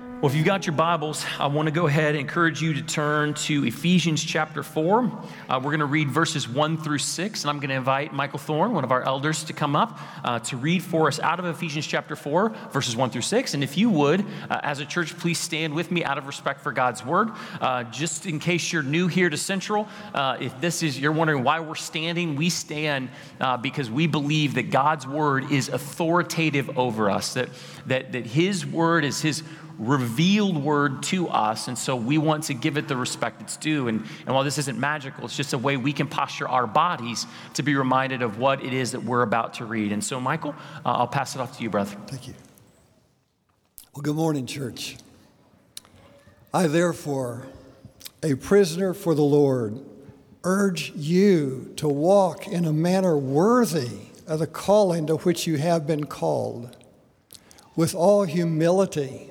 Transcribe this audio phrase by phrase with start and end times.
[0.00, 2.82] Well, if you've got your Bibles, I want to go ahead and encourage you to
[2.82, 5.00] turn to Ephesians chapter 4.
[5.48, 8.38] Uh, we're going to read verses 1 through 6, and I'm going to invite Michael
[8.38, 11.46] Thorne, one of our elders, to come up uh, to read for us out of
[11.46, 13.54] Ephesians chapter 4, verses 1 through 6.
[13.54, 16.60] And if you would, uh, as a church, please stand with me out of respect
[16.60, 17.30] for God's word.
[17.60, 21.42] Uh, just in case you're new here to Central, uh, if this is, you're wondering
[21.42, 23.08] why we're standing, we stand
[23.40, 27.48] uh, because we believe that God's word is authoritative over us, that,
[27.86, 29.42] that, that His word is His
[29.78, 31.68] revealed word to us.
[31.68, 33.88] And so we want to give it the respect it's due.
[33.88, 37.26] And, and while this isn't magical, it's just a way we can posture our bodies
[37.54, 39.92] to be reminded of what it is that we're about to read.
[39.92, 41.96] And so, Michael, uh, I'll pass it off to you, brother.
[42.08, 42.34] Thank you.
[43.94, 44.96] Well, good morning, church.
[46.52, 47.46] I, therefore,
[48.22, 49.78] a prisoner for the Lord,
[50.44, 55.86] urge you to walk in a manner worthy of the calling to which you have
[55.86, 56.76] been called,
[57.76, 59.30] with all humility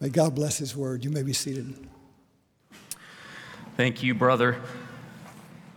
[0.00, 1.04] May God bless His word.
[1.04, 1.86] You may be seated.
[3.76, 4.56] Thank you, brother.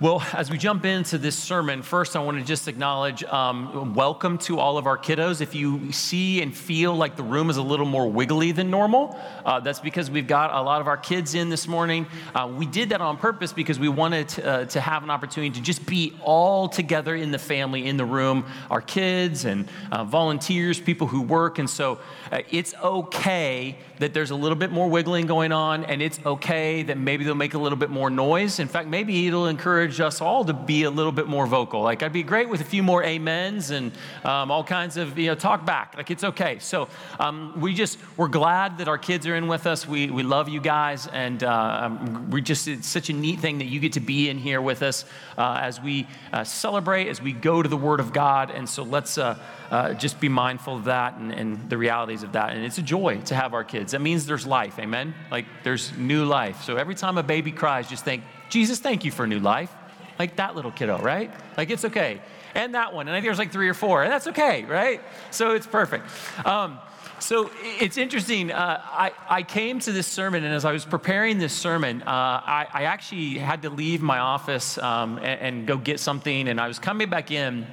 [0.02, 4.38] Well, as we jump into this sermon, first I want to just acknowledge um, welcome
[4.38, 5.42] to all of our kiddos.
[5.42, 9.20] If you see and feel like the room is a little more wiggly than normal,
[9.44, 12.08] uh, that's because we've got a lot of our kids in this morning.
[12.33, 15.53] Uh, we did that on purpose because we wanted to, uh, to, have an opportunity
[15.53, 20.05] to just be all together in the family, in the room, our kids and uh,
[20.05, 21.59] volunteers, people who work.
[21.59, 22.00] And so
[22.31, 26.83] uh, it's okay that there's a little bit more wiggling going on, and it's okay
[26.83, 28.59] that maybe they'll make a little bit more noise.
[28.59, 31.82] In fact, maybe it'll encourage us all to be a little bit more vocal.
[31.82, 33.94] Like, I'd be great with a few more amens and
[34.26, 35.95] um, all kinds of, you know, talk back.
[35.95, 36.60] Like, it's okay.
[36.60, 39.88] So, um, we just, we're glad that our kids are in with us.
[39.88, 43.60] We, we love you guys, and uh, um, we just, it's such a neat thing
[43.60, 45.05] that you get to be in here with us
[45.38, 48.52] uh, as we uh, celebrate, as we go to the Word of God.
[48.52, 49.39] And so, let's, uh,
[49.71, 52.56] uh, just be mindful of that and, and, the realities of that.
[52.56, 53.92] And it's a joy to have our kids.
[53.92, 55.14] That means there's life, amen?
[55.30, 56.64] Like there's new life.
[56.64, 59.71] So every time a baby cries, just think, Jesus, thank you for new life.
[60.20, 61.32] Like that little kiddo, right?
[61.58, 62.22] Like it's okay.
[62.54, 63.08] And that one.
[63.08, 65.02] And I think there's like three or four, and that's okay, right?
[65.32, 66.06] So it's perfect.
[66.46, 66.78] Um,
[67.20, 67.50] so
[67.80, 68.52] it's interesting.
[68.52, 72.06] Uh, I, I came to this sermon, and as I was preparing this sermon, uh,
[72.06, 76.62] I, I, actually had to leave my office um, and, and, go get something, and
[76.62, 77.68] I was coming back in.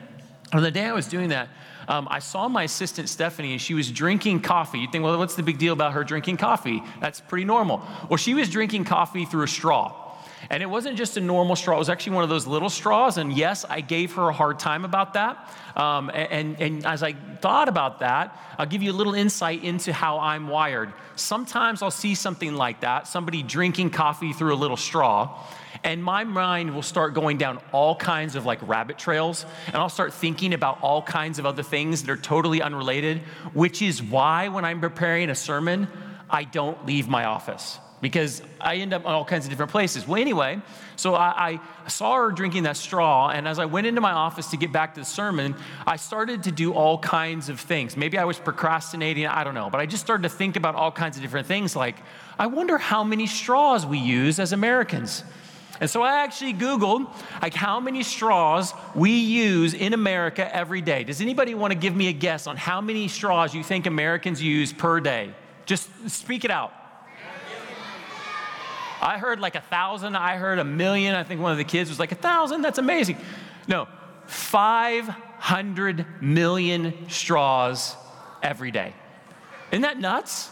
[0.53, 1.49] On the day I was doing that,
[1.89, 4.79] um, I saw my assistant Stephanie and she was drinking coffee.
[4.79, 6.83] You think, well, what's the big deal about her drinking coffee?
[7.01, 7.83] That's pretty normal.
[8.09, 10.06] Well, she was drinking coffee through a straw.
[10.51, 13.19] And it wasn't just a normal straw, it was actually one of those little straws.
[13.19, 15.53] And yes, I gave her a hard time about that.
[15.75, 19.93] Um, and, and as I thought about that, I'll give you a little insight into
[19.93, 20.93] how I'm wired.
[21.17, 25.43] Sometimes I'll see something like that somebody drinking coffee through a little straw
[25.85, 29.89] and my mind will start going down all kinds of like rabbit trails and i'll
[29.89, 33.19] start thinking about all kinds of other things that are totally unrelated
[33.53, 35.89] which is why when i'm preparing a sermon
[36.29, 40.07] i don't leave my office because I end up in all kinds of different places.
[40.07, 40.61] Well, anyway,
[40.97, 44.49] so I, I, saw her drinking that straw, and as I went into my office
[44.49, 45.55] to get back to the sermon,
[45.87, 47.97] I started to do all kinds of things.
[47.97, 50.93] Maybe I was procrastinating, I don't know, but I just started to think about all
[50.93, 51.97] kinds of different things like,
[52.39, 55.25] I wonder how many straws we use as Americans.
[55.81, 57.07] And so I actually Googled
[57.43, 61.05] like how many straws we use in America every day.
[61.05, 64.43] Does anybody want to give me a guess on how many straws you think Americans
[64.43, 65.35] use per day?
[65.67, 66.73] Just speak it out.
[69.07, 70.17] I heard like a thousand.
[70.17, 71.15] I heard a million.
[71.15, 72.63] I think one of the kids was like a thousand.
[72.63, 73.19] That's amazing.
[73.69, 73.87] No,
[74.27, 77.95] 500 million straws
[78.43, 78.93] every day.
[79.71, 80.51] Isn't that nuts?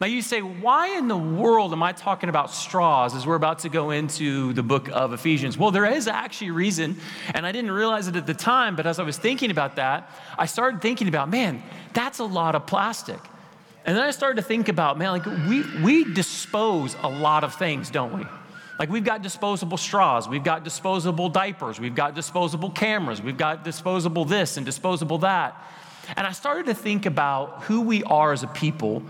[0.00, 3.58] Now, you say, why in the world am I talking about straws as we're about
[3.60, 5.58] to go into the book of Ephesians?
[5.58, 6.96] Well, there is actually reason,
[7.34, 10.10] and I didn't realize it at the time, but as I was thinking about that,
[10.38, 11.62] I started thinking about, man,
[11.92, 13.20] that's a lot of plastic.
[13.86, 17.54] And then I started to think about, man, like we, we dispose a lot of
[17.54, 18.26] things, don't we?
[18.80, 23.64] Like we've got disposable straws, we've got disposable diapers, we've got disposable cameras, we've got
[23.64, 25.56] disposable this and disposable that.
[26.16, 29.02] And I started to think about who we are as a people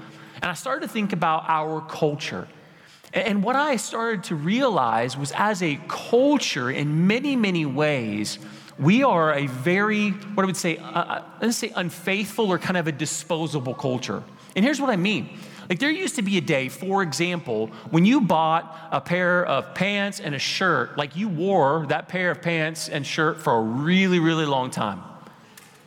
[0.43, 2.46] and I started to think about our culture.
[3.12, 8.38] And what I started to realize was as a culture, in many, many ways,
[8.78, 12.76] we are a very, what I would say, uh, uh let's say unfaithful or kind
[12.76, 14.23] of a disposable culture.
[14.56, 15.29] And here's what I mean
[15.69, 19.75] Like there used to be a day, for example, when you bought a pair of
[19.75, 23.61] pants and a shirt, like you wore that pair of pants and shirt for a
[23.61, 25.03] really, really long time.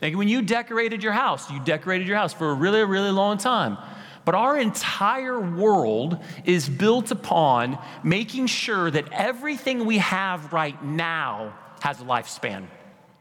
[0.01, 3.37] Like when you decorated your house, you decorated your house for a really, really long
[3.37, 3.77] time.
[4.23, 11.53] But our entire world is built upon making sure that everything we have right now
[11.81, 12.67] has a lifespan,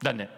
[0.00, 0.30] doesn't it?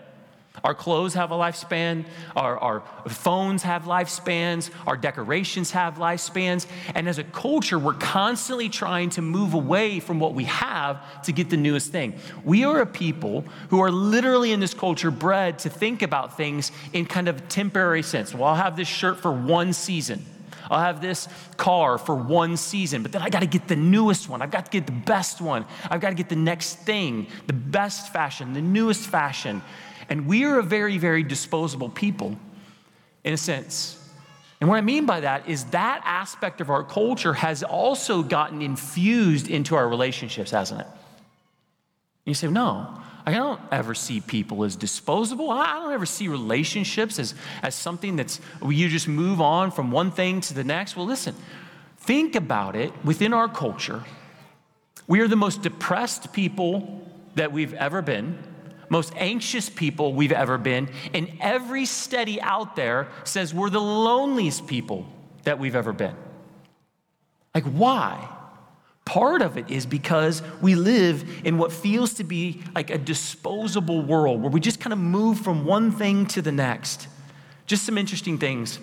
[0.65, 2.05] Our clothes have a lifespan,
[2.35, 6.67] our, our phones have lifespans, our decorations have lifespans.
[6.95, 11.33] And as a culture, we're constantly trying to move away from what we have to
[11.33, 12.15] get the newest thing.
[12.45, 16.73] We are a people who are literally in this culture bred to think about things
[16.93, 18.35] in kind of temporary sense.
[18.35, 20.27] Well, I'll have this shirt for one season.
[20.69, 24.29] I'll have this car for one season, but then I got to get the newest
[24.29, 24.43] one.
[24.43, 25.65] I've got to get the best one.
[25.91, 29.63] I've got to get the next thing, the best fashion, the newest fashion.
[30.11, 32.37] And we are a very, very disposable people
[33.23, 33.97] in a sense.
[34.61, 38.61] And what I mean by that is that aspect of our culture has also gotten
[38.61, 40.87] infused into our relationships, hasn't it?
[42.27, 45.51] You say, no, I don't ever see people as disposable.
[45.51, 50.11] I don't ever see relationships as, as something that's, you just move on from one
[50.11, 50.97] thing to the next.
[50.97, 51.35] Well, listen,
[51.99, 54.05] think about it within our culture.
[55.07, 58.39] We are the most depressed people that we've ever been
[58.91, 60.91] most anxious people we've ever been.
[61.15, 65.07] And every study out there says we're the loneliest people
[65.45, 66.15] that we've ever been.
[67.55, 68.29] Like, why?
[69.05, 74.03] Part of it is because we live in what feels to be like a disposable
[74.03, 77.09] world where we just kind of move from one thing to the next.
[77.67, 78.79] Just some interesting things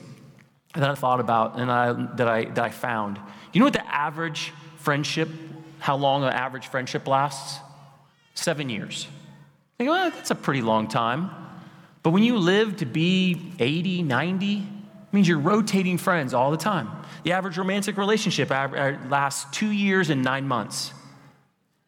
[0.74, 3.20] that I thought about and I, that, I, that I found.
[3.54, 5.30] You know what the average friendship,
[5.80, 7.60] how long an average friendship lasts?
[8.34, 9.08] Seven years.
[9.78, 11.30] Think, well, that's a pretty long time.
[12.02, 14.64] But when you live to be 80, 90, it
[15.12, 16.90] means you're rotating friends all the time.
[17.24, 20.94] The average romantic relationship er, lasts two years and nine months.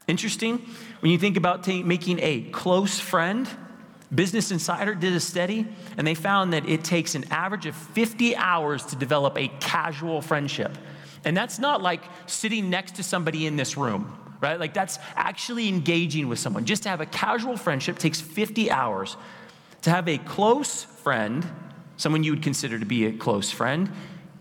[0.07, 0.65] Interesting,
[0.99, 3.47] when you think about t- making a close friend,
[4.13, 8.35] Business Insider did a study and they found that it takes an average of 50
[8.35, 10.77] hours to develop a casual friendship.
[11.25, 14.59] And that's not like sitting next to somebody in this room right?
[14.59, 16.65] Like that's actually engaging with someone.
[16.65, 19.17] Just to have a casual friendship takes 50 hours.
[19.83, 21.45] To have a close friend,
[21.97, 23.91] someone you would consider to be a close friend,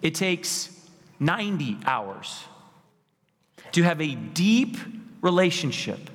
[0.03, 0.71] it takes
[1.21, 2.45] 90 hours.
[3.73, 4.77] To have a deep
[5.21, 6.11] relationship,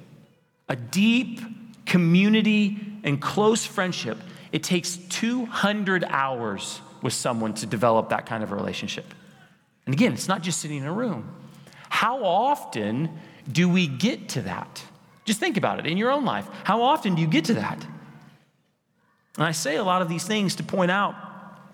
[0.69, 1.41] a deep
[1.85, 4.17] community and close friendship,
[4.51, 9.05] it takes 200 hours with someone to develop that kind of relationship.
[9.85, 11.29] And again, it's not just sitting in a room.
[11.89, 13.09] How often
[13.51, 14.83] do we get to that?
[15.25, 16.47] Just think about it in your own life.
[16.63, 17.85] How often do you get to that?
[19.37, 21.15] And I say a lot of these things to point out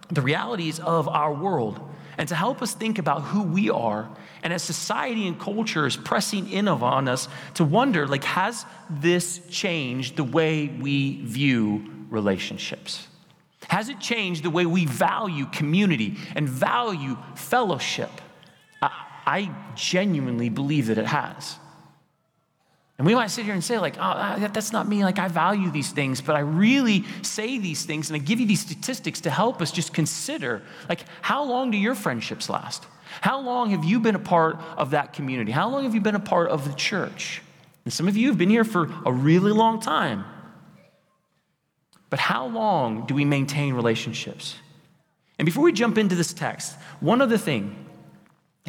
[0.10, 1.80] the realities of our world
[2.18, 4.10] and to help us think about who we are.
[4.44, 9.40] And as society and culture is pressing in on us to wonder, like, has this
[9.50, 13.08] changed the way we view relationships?
[13.68, 18.10] Has it changed the way we value community and value fellowship?
[19.30, 21.58] I genuinely believe that it has.
[22.98, 25.04] And we might sit here and say, like, oh, uh, that's not me.
[25.04, 28.48] Like, I value these things, but I really say these things and I give you
[28.48, 32.88] these statistics to help us just consider, like, how long do your friendships last?
[33.22, 35.52] How long have you been a part of that community?
[35.52, 37.44] How long have you been a part of the church?
[37.86, 40.26] And some of you have been here for a really long time.
[42.10, 44.56] But how long do we maintain relationships?
[45.38, 47.89] And before we jump into this text, one other thing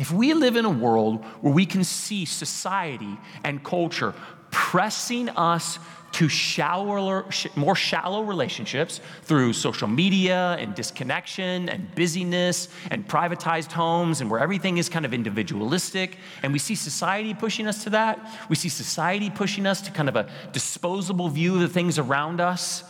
[0.00, 4.14] if we live in a world where we can see society and culture
[4.50, 5.78] pressing us
[6.12, 14.22] to shallower, more shallow relationships through social media and disconnection and busyness and privatized homes
[14.22, 16.16] and where everything is kind of individualistic.
[16.42, 18.18] And we see society pushing us to that.
[18.48, 22.40] We see society pushing us to kind of a disposable view of the things around
[22.40, 22.84] us.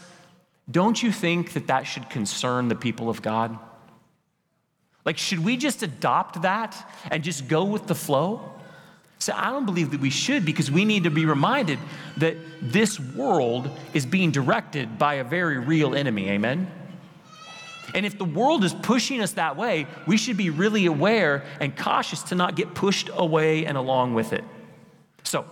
[0.70, 3.58] Don't you think that that should concern the people of God?
[5.10, 8.48] Like, should we just adopt that and just go with the flow?
[9.18, 11.80] So I don't believe that we should because we need to be reminded
[12.18, 16.28] that this world is being directed by a very real enemy.
[16.28, 16.70] Amen?
[17.92, 21.76] And if the world is pushing us that way, we should be really aware and
[21.76, 24.44] cautious to not get pushed away and along with it.
[25.24, 25.44] So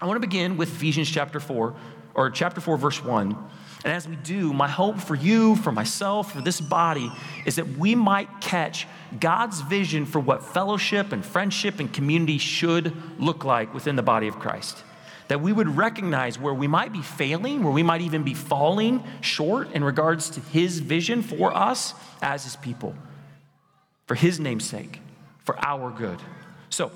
[0.00, 1.74] I want to begin with Ephesians chapter 4,
[2.14, 3.36] or chapter 4, verse 1.
[3.84, 7.12] And as we do, my hope for you, for myself, for this body
[7.46, 8.86] is that we might catch
[9.20, 14.26] God's vision for what fellowship and friendship and community should look like within the body
[14.26, 14.82] of Christ.
[15.28, 19.04] That we would recognize where we might be failing, where we might even be falling
[19.20, 22.96] short in regards to His vision for us as His people,
[24.06, 25.00] for His name's sake.
[25.44, 26.18] for our good.
[26.68, 26.90] So,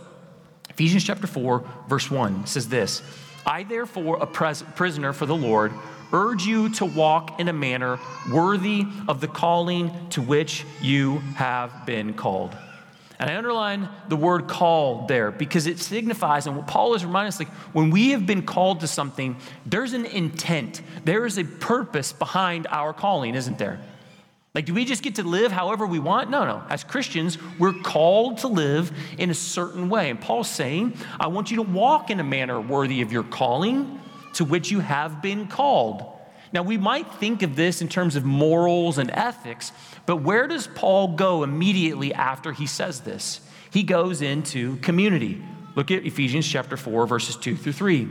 [0.68, 3.02] Ephesians chapter 4, verse 1 says this
[3.46, 5.72] I, therefore, a pres- prisoner for the Lord,
[6.12, 7.98] urge you to walk in a manner
[8.30, 12.56] worthy of the calling to which you have been called.
[13.18, 17.28] And I underline the word called there because it signifies, and what Paul is reminding
[17.28, 21.44] us, like when we have been called to something, there's an intent, there is a
[21.44, 23.78] purpose behind our calling, isn't there?
[24.54, 26.30] Like, do we just get to live however we want?
[26.30, 26.62] No, no.
[26.68, 30.10] As Christians, we're called to live in a certain way.
[30.10, 34.00] And Paul's saying, I want you to walk in a manner worthy of your calling
[34.34, 36.04] to which you have been called.
[36.52, 39.72] Now, we might think of this in terms of morals and ethics,
[40.04, 43.40] but where does Paul go immediately after he says this?
[43.70, 45.42] He goes into community.
[45.74, 48.08] Look at Ephesians chapter 4, verses 2 through 3.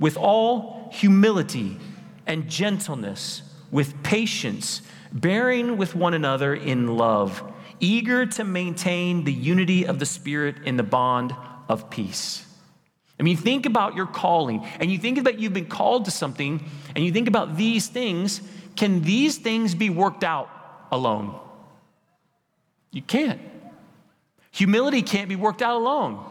[0.00, 1.78] With all humility
[2.26, 4.82] and gentleness, with patience,
[5.12, 7.42] bearing with one another in love,
[7.78, 11.34] eager to maintain the unity of the Spirit in the bond
[11.68, 12.46] of peace.
[13.18, 16.64] I mean, think about your calling, and you think that you've been called to something,
[16.94, 18.40] and you think about these things.
[18.74, 20.48] Can these things be worked out
[20.90, 21.38] alone?
[22.90, 23.40] You can't.
[24.50, 26.24] Humility can't be worked out alone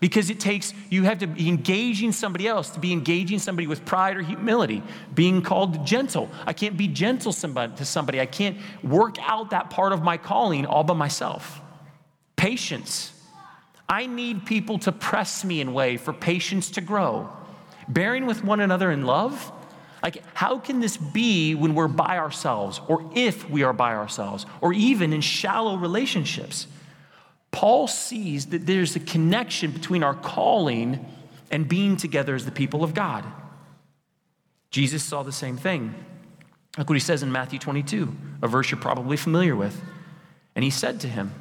[0.00, 3.84] because it takes you have to be engaging somebody else to be engaging somebody with
[3.84, 4.82] pride or humility
[5.14, 9.70] being called gentle i can't be gentle somebody, to somebody i can't work out that
[9.70, 11.60] part of my calling all by myself
[12.36, 13.12] patience
[13.88, 17.28] i need people to press me in way for patience to grow
[17.88, 19.52] bearing with one another in love
[20.02, 24.46] like how can this be when we're by ourselves or if we are by ourselves
[24.60, 26.66] or even in shallow relationships
[27.56, 31.06] Paul sees that there's a connection between our calling
[31.50, 33.24] and being together as the people of God.
[34.70, 35.94] Jesus saw the same thing.
[36.76, 39.80] Look what he says in Matthew 22, a verse you're probably familiar with.
[40.54, 41.32] And he said to him,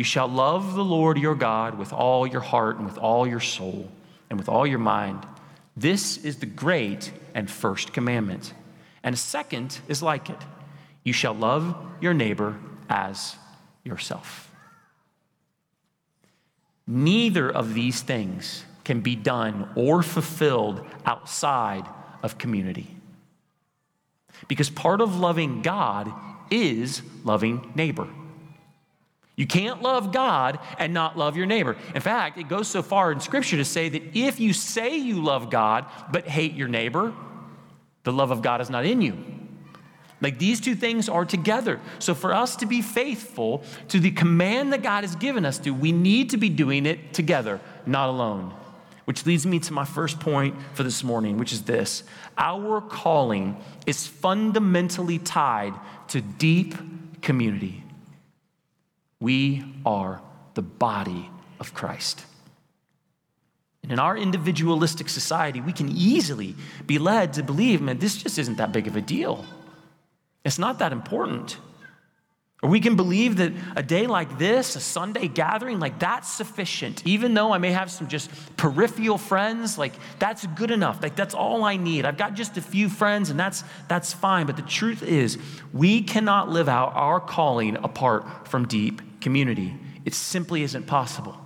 [0.00, 3.38] You shall love the Lord your God with all your heart and with all your
[3.38, 3.86] soul
[4.30, 5.26] and with all your mind.
[5.76, 8.54] This is the great and first commandment.
[9.02, 10.38] And a second is like it
[11.04, 13.36] you shall love your neighbor as
[13.84, 14.50] yourself.
[16.86, 21.84] Neither of these things can be done or fulfilled outside
[22.22, 22.96] of community.
[24.48, 26.10] Because part of loving God
[26.50, 28.08] is loving neighbor.
[29.40, 31.74] You can't love God and not love your neighbor.
[31.94, 35.24] In fact, it goes so far in Scripture to say that if you say you
[35.24, 37.14] love God but hate your neighbor,
[38.04, 39.16] the love of God is not in you.
[40.20, 41.80] Like these two things are together.
[42.00, 45.70] So for us to be faithful to the command that God has given us to,
[45.70, 48.52] we need to be doing it together, not alone.
[49.06, 52.02] Which leads me to my first point for this morning, which is this
[52.36, 53.56] our calling
[53.86, 55.72] is fundamentally tied
[56.08, 56.74] to deep
[57.22, 57.84] community.
[59.20, 60.22] We are
[60.54, 62.24] the body of Christ.
[63.82, 66.54] And in our individualistic society, we can easily
[66.86, 69.44] be led to believe, man, this just isn't that big of a deal.
[70.44, 71.58] It's not that important.
[72.62, 77.06] Or we can believe that a day like this, a Sunday gathering, like that's sufficient.
[77.06, 81.02] Even though I may have some just peripheral friends, like that's good enough.
[81.02, 82.04] Like that's all I need.
[82.04, 84.44] I've got just a few friends and that's that's fine.
[84.44, 85.38] But the truth is,
[85.72, 89.76] we cannot live out our calling apart from deep community.
[90.04, 91.36] It simply isn't possible.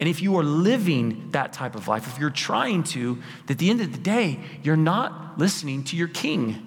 [0.00, 3.70] And if you are living that type of life, if you're trying to, at the
[3.70, 6.66] end of the day, you're not listening to your king.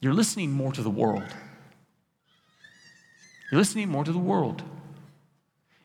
[0.00, 1.24] You're listening more to the world.
[3.50, 4.62] You're listening more to the world.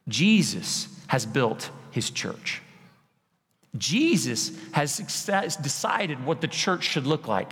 [0.08, 2.62] Jesus has built his church.
[3.78, 4.98] Jesus has
[5.58, 7.52] decided what the church should look like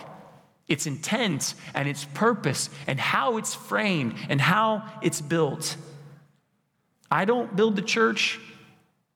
[0.67, 5.77] its intent and its purpose and how it's framed and how it's built.
[7.09, 8.39] I don't build the church.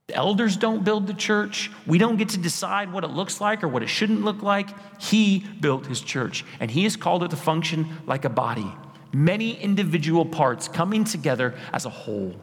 [0.08, 1.70] The elders don't build the church.
[1.86, 4.70] We don't get to decide what it looks like or what it shouldn't look like.
[5.02, 8.72] He built his church, and he has called it to function like a body,
[9.14, 12.36] many individual parts coming together as a whole.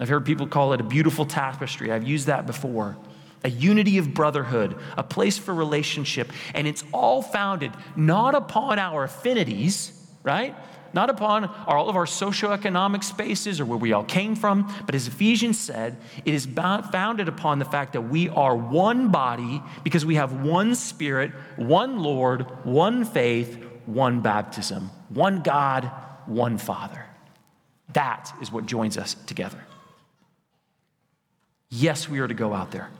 [0.00, 1.92] I've heard people call it a beautiful tapestry.
[1.92, 2.96] I've used that before.
[3.44, 9.04] A unity of brotherhood, a place for relationship, and it's all founded not upon our
[9.04, 10.54] affinities, right?
[10.96, 14.94] not upon our, all of our socioeconomic spaces or where we all came from, but
[14.94, 20.06] as Ephesians said, it is founded upon the fact that we are one body because
[20.06, 25.90] we have one spirit, one Lord, one faith, one baptism, one God,
[26.24, 27.04] one Father.
[27.92, 29.62] That is what joins us together.
[31.68, 32.90] Yes, we are to go out there.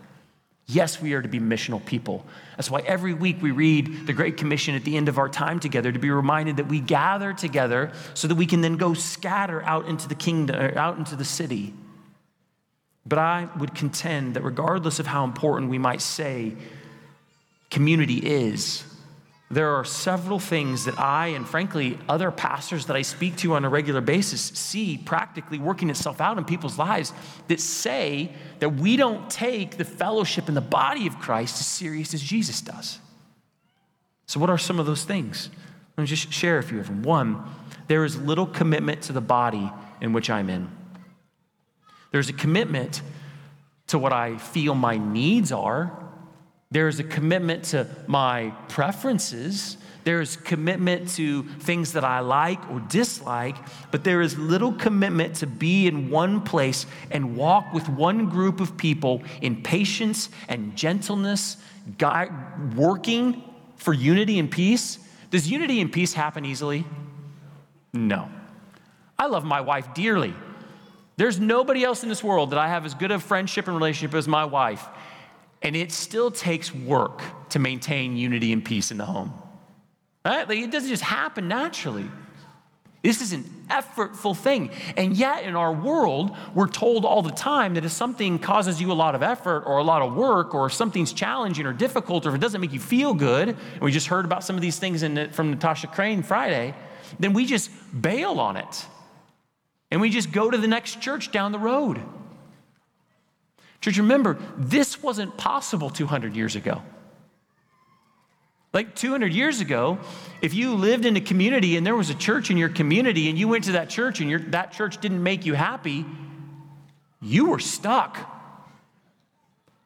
[0.69, 2.27] Yes, we are to be missional people.
[2.57, 5.61] That's why every week we read the Great Commission at the end of our time
[5.61, 9.63] together to be reminded that we gather together so that we can then go scatter
[9.63, 11.73] out into the kingdom, out into the city.
[13.07, 16.55] But I would contend that regardless of how important we might say
[17.71, 18.83] community is,
[19.51, 23.65] there are several things that I and frankly other pastors that I speak to on
[23.65, 27.13] a regular basis see practically working itself out in people's lives
[27.47, 32.13] that say that we don't take the fellowship in the body of Christ as serious
[32.13, 32.99] as Jesus does.
[34.27, 35.49] So, what are some of those things?
[35.97, 37.05] Let me just share a few of them.
[37.05, 37.45] One,
[37.87, 40.69] there is little commitment to the body in which I'm in.
[42.11, 43.01] There's a commitment
[43.87, 46.06] to what I feel my needs are
[46.71, 49.77] there is a commitment to my preferences.
[50.05, 53.57] There is commitment to things that I like or dislike,
[53.91, 58.61] but there is little commitment to be in one place and walk with one group
[58.61, 61.57] of people in patience and gentleness,
[62.77, 63.43] working
[63.77, 64.99] for unity and peace.
[65.31, 66.85] Does unity and peace happen easily?
[67.93, 68.29] No.
[69.19, 70.35] I love my wife dearly.
[71.17, 74.15] There's nobody else in this world that I have as good a friendship and relationship
[74.15, 74.87] as my wife.
[75.67, 79.35] And it still takes work to maintain unity and peace in the home.
[80.25, 80.49] Right?
[80.49, 82.09] Like it doesn't just happen naturally.
[83.03, 84.71] This is an effortful thing.
[84.97, 88.93] And yet, in our world, we're told all the time that if something causes you
[88.93, 92.27] a lot of effort or a lot of work, or if something's challenging or difficult,
[92.27, 94.63] or if it doesn't make you feel good, and we just heard about some of
[94.63, 96.77] these things the, from Natasha Crain Friday,
[97.19, 98.87] then we just bail on it.
[99.91, 102.01] And we just go to the next church down the road.
[103.87, 106.83] Church, remember, this wasn't possible 200 years ago.
[108.73, 110.01] Like 200 years ago,
[110.43, 113.39] if you lived in a community and there was a church in your community and
[113.39, 116.05] you went to that church and your, that church didn't make you happy,
[117.23, 118.19] you were stuck.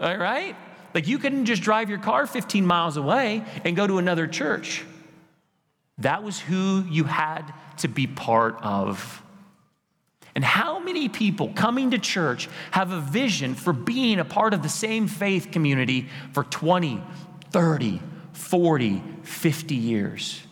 [0.01, 0.57] All right?
[0.95, 4.83] Like you couldn't just drive your car 15 miles away and go to another church.
[5.99, 9.23] That was who you had to be part of.
[10.41, 14.63] And how many people coming to church have a vision for being a part of
[14.63, 17.03] the same faith community for 20,
[17.51, 18.01] 30,
[18.33, 20.43] 40, 50 years?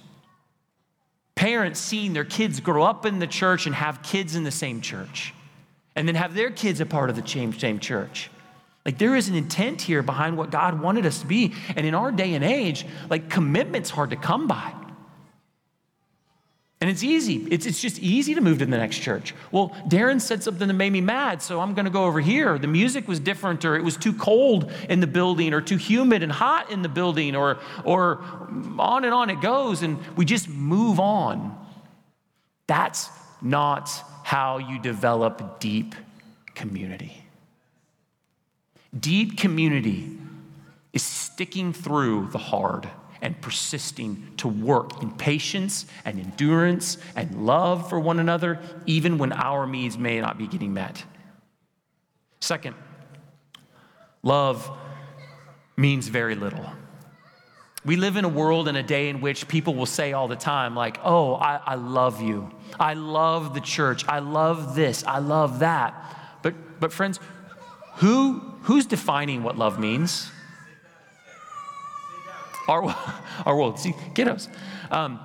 [1.37, 4.83] Parents seeing their kids grow up in the church and have kids in the same
[4.83, 5.33] church,
[5.97, 8.29] and then have their kids a part of the same, church.
[8.85, 11.55] Like there is an intent here behind what God wanted us to be.
[11.77, 14.75] And in our day and age, like commitment's hard to come by.
[16.81, 17.47] And it's easy.
[17.51, 19.35] It's, it's just easy to move to the next church.
[19.51, 22.57] Well, Darren said something that made me mad, so I'm going to go over here.
[22.57, 26.23] The music was different, or it was too cold in the building, or too humid
[26.23, 28.23] and hot in the building, or, or
[28.79, 31.59] on and on it goes, and we just move on.
[32.69, 33.11] That's
[33.43, 33.91] not
[34.23, 35.97] how you develop deep
[36.55, 37.25] community.
[38.99, 40.17] Deep community
[40.93, 42.89] is sticking through the hard
[43.21, 49.33] and persisting to work in patience and endurance and love for one another, even when
[49.33, 51.05] our needs may not be getting met.
[52.41, 52.77] Second,
[54.23, 54.71] love
[55.77, 56.65] means very little.
[57.85, 60.37] We live in a world and a day in which people will say all the
[60.37, 62.51] time, like, oh, I, I love you.
[62.79, 64.07] I love the church.
[64.09, 65.05] I love this.
[65.05, 66.39] I love that.
[66.43, 67.21] But, but friends,
[67.95, 70.31] who, who's defining what love means?
[72.69, 72.85] Our,
[73.47, 73.79] our world.
[73.79, 74.49] See, kiddos.
[74.93, 75.19] Um,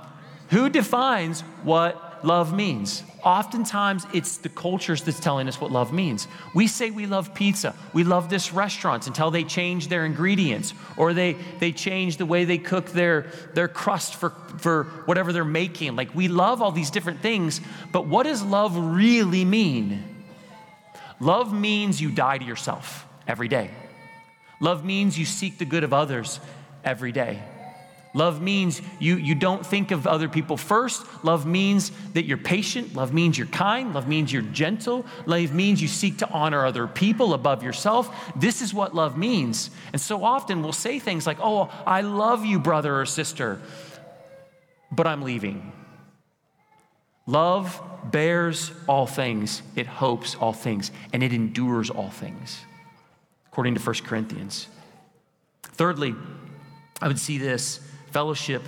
[0.50, 3.04] who defines what love means?
[3.24, 6.28] Oftentimes, it's the cultures that's telling us what love means.
[6.54, 7.74] We say we love pizza.
[7.94, 12.44] We love this restaurant until they change their ingredients or they, they change the way
[12.44, 15.96] they cook their, their crust for, for whatever they're making.
[15.96, 20.04] Like, we love all these different things, but what does love really mean?
[21.22, 23.72] Love means you die to yourself every day.
[24.60, 26.40] Love means you seek the good of others
[26.84, 27.42] every day.
[28.16, 31.04] Love means you, you don't think of other people first.
[31.24, 32.94] Love means that you're patient.
[32.96, 33.94] Love means you're kind.
[33.96, 35.06] Love means you're gentle.
[35.26, 38.32] Love means you seek to honor other people above yourself.
[38.36, 39.72] This is what love means.
[39.94, 43.60] And so often we'll say things like, Oh, I love you, brother or sister,
[44.92, 45.72] but I'm leaving.
[47.26, 52.60] Love bears all things, it hopes all things, and it endures all things,
[53.48, 54.68] according to 1 Corinthians.
[55.64, 56.14] Thirdly,
[57.04, 58.64] I would see this fellowship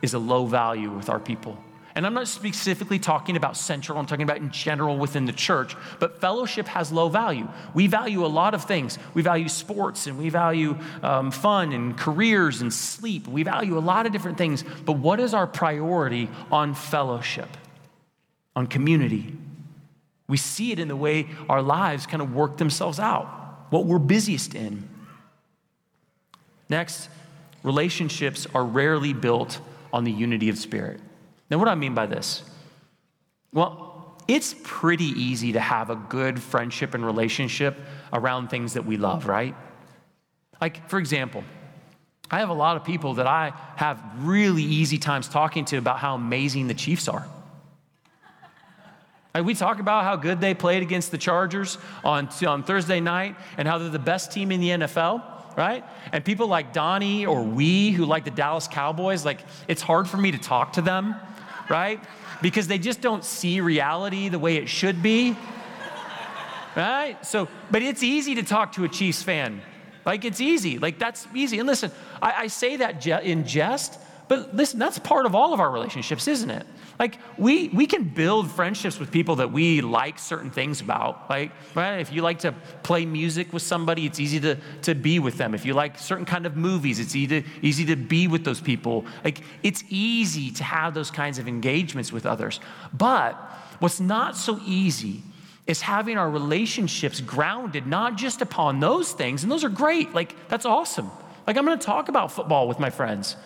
[0.00, 1.62] is a low value with our people.
[1.94, 5.76] And I'm not specifically talking about central, I'm talking about in general within the church,
[5.98, 7.46] but fellowship has low value.
[7.74, 8.98] We value a lot of things.
[9.12, 13.28] We value sports and we value um, fun and careers and sleep.
[13.28, 17.50] We value a lot of different things, but what is our priority on fellowship,
[18.56, 19.36] on community?
[20.26, 23.26] We see it in the way our lives kind of work themselves out,
[23.68, 24.88] what we're busiest in.
[26.70, 27.10] Next,
[27.64, 29.58] relationships are rarely built
[29.92, 31.00] on the unity of spirit.
[31.50, 32.44] Now, what do I mean by this?
[33.52, 37.76] Well, it's pretty easy to have a good friendship and relationship
[38.12, 39.54] around things that we love, right?
[40.60, 41.44] Like, for example,
[42.30, 45.98] I have a lot of people that I have really easy times talking to about
[45.98, 47.26] how amazing the Chiefs are.
[49.34, 53.36] Like we talk about how good they played against the Chargers on, on Thursday night
[53.58, 55.22] and how they're the best team in the NFL,
[55.56, 55.84] right?
[56.12, 60.16] And people like Donnie or we who like the Dallas Cowboys, like it's hard for
[60.16, 61.14] me to talk to them,
[61.68, 62.00] right?
[62.42, 65.36] Because they just don't see reality the way it should be,
[66.76, 67.16] right?
[67.24, 69.62] So, but it's easy to talk to a Chiefs fan.
[70.04, 70.78] Like it's easy.
[70.78, 71.58] Like that's easy.
[71.58, 71.90] And listen,
[72.20, 76.26] I, I say that in jest, but listen, that's part of all of our relationships,
[76.28, 76.66] isn't it?
[76.98, 81.28] Like we we can build friendships with people that we like certain things about.
[81.28, 81.98] Like, right?
[81.98, 85.54] If you like to play music with somebody, it's easy to, to be with them.
[85.54, 88.60] If you like certain kind of movies, it's easy to, easy to be with those
[88.60, 89.04] people.
[89.24, 92.60] Like it's easy to have those kinds of engagements with others.
[92.92, 93.34] But
[93.80, 95.22] what's not so easy
[95.66, 100.14] is having our relationships grounded not just upon those things, and those are great.
[100.14, 101.10] Like, that's awesome.
[101.46, 103.36] Like, I'm gonna talk about football with my friends.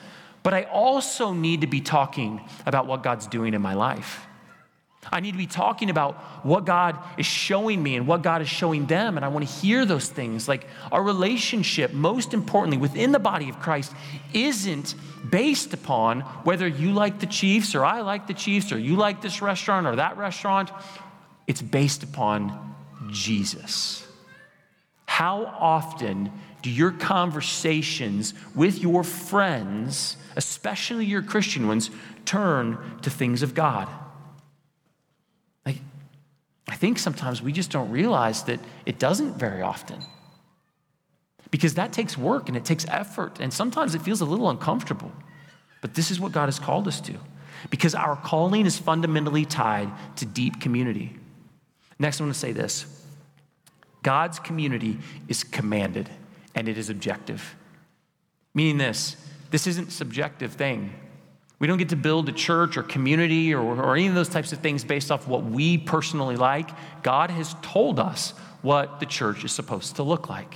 [0.43, 4.27] But I also need to be talking about what God's doing in my life.
[5.11, 8.49] I need to be talking about what God is showing me and what God is
[8.49, 9.17] showing them.
[9.17, 10.49] And I want to hear those things.
[10.49, 13.93] Like our relationship, most importantly, within the body of Christ,
[14.33, 14.95] isn't
[15.31, 19.23] based upon whether you like the Chiefs or I like the Chiefs or you like
[19.23, 20.71] this restaurant or that restaurant.
[21.47, 22.75] It's based upon
[23.11, 24.07] Jesus.
[25.07, 31.91] How often do your conversations with your friends, especially your Christian ones,
[32.25, 33.89] turn to things of God?
[35.67, 35.81] Like,
[36.69, 40.01] I think sometimes we just don't realize that it doesn't very often.
[41.51, 45.13] Because that takes work and it takes effort, and sometimes it feels a little uncomfortable.
[45.81, 47.15] But this is what God has called us to.
[47.71, 51.19] Because our calling is fundamentally tied to deep community.
[51.99, 52.87] Next, I want to say this
[54.03, 56.09] God's community is commanded
[56.55, 57.57] and it is objective.
[58.55, 59.17] Meaning this,
[59.51, 60.93] this isn't subjective thing.
[61.59, 64.53] We don't get to build a church or community or, or any of those types
[64.53, 66.71] of things based off what we personally like.
[67.03, 68.31] God has told us
[68.63, 70.55] what the church is supposed to look like.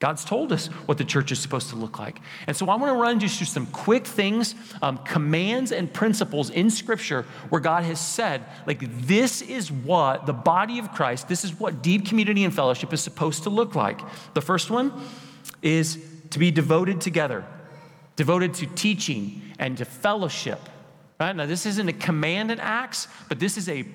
[0.00, 2.20] God's told us what the church is supposed to look like.
[2.46, 6.48] And so I want to run just through some quick things, um, commands and principles
[6.48, 11.44] in Scripture where God has said, like, this is what the body of Christ, this
[11.44, 14.00] is what deep community and fellowship is supposed to look like.
[14.32, 14.90] The first one
[15.60, 15.98] is
[16.30, 17.44] to be devoted together,
[18.20, 20.60] devoted to teaching and to fellowship.
[21.18, 21.34] Right?
[21.34, 23.86] Now, this isn't a command in Acts, but this is a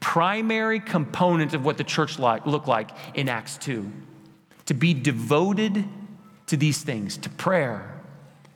[0.00, 3.88] primary component of what the church like, looked like in Acts 2
[4.66, 5.84] to be devoted
[6.48, 8.02] to these things, to prayer,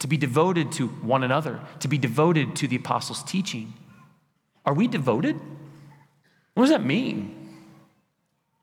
[0.01, 3.75] to be devoted to one another, to be devoted to the apostles' teaching.
[4.67, 5.37] Are we devoted?
[6.55, 7.61] What does that mean?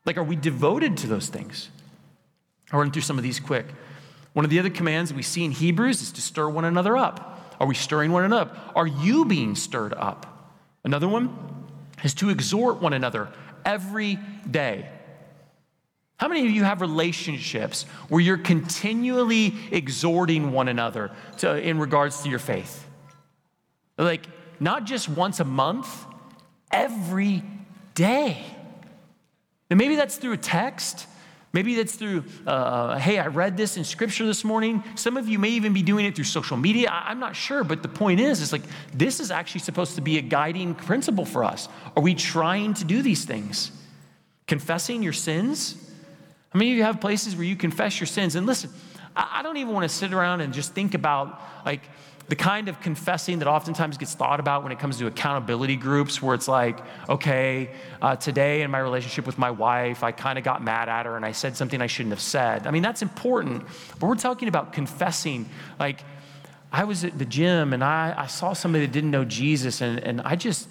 [0.04, 1.70] Like, are we devoted to those things?
[2.70, 3.64] I'll run through some of these quick.
[4.32, 7.56] One of the other commands we see in Hebrews is to stir one another up.
[7.58, 8.72] Are we stirring one another up?
[8.74, 10.26] Are you being stirred up?
[10.84, 11.66] Another one
[12.02, 13.28] is to exhort one another
[13.64, 14.18] every
[14.50, 14.88] day.
[16.16, 22.22] How many of you have relationships where you're continually exhorting one another to, in regards
[22.22, 22.86] to your faith?
[23.96, 24.26] Like,
[24.60, 25.88] not just once a month,
[26.70, 27.42] every
[27.94, 28.44] day.
[29.70, 31.06] And maybe that's through a text.
[31.52, 34.84] Maybe that's through, uh, hey, I read this in scripture this morning.
[34.94, 36.88] Some of you may even be doing it through social media.
[36.90, 38.62] I, I'm not sure, but the point is, it's like
[38.94, 41.68] this is actually supposed to be a guiding principle for us.
[41.96, 43.72] Are we trying to do these things?
[44.46, 45.74] Confessing your sins,
[46.50, 48.34] how many of you have places where you confess your sins?
[48.34, 48.70] And listen,
[49.16, 51.82] I don't even want to sit around and just think about like
[52.30, 56.22] the kind of confessing that oftentimes gets thought about when it comes to accountability groups,
[56.22, 60.44] where it's like, okay, uh, today in my relationship with my wife, I kind of
[60.44, 62.68] got mad at her and I said something I shouldn't have said.
[62.68, 63.64] I mean, that's important,
[63.98, 65.48] but we're talking about confessing.
[65.80, 66.04] Like,
[66.70, 69.98] I was at the gym and I, I saw somebody that didn't know Jesus, and,
[69.98, 70.68] and I just,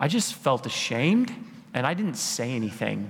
[0.00, 1.32] I just felt ashamed
[1.74, 3.08] and I didn't say anything.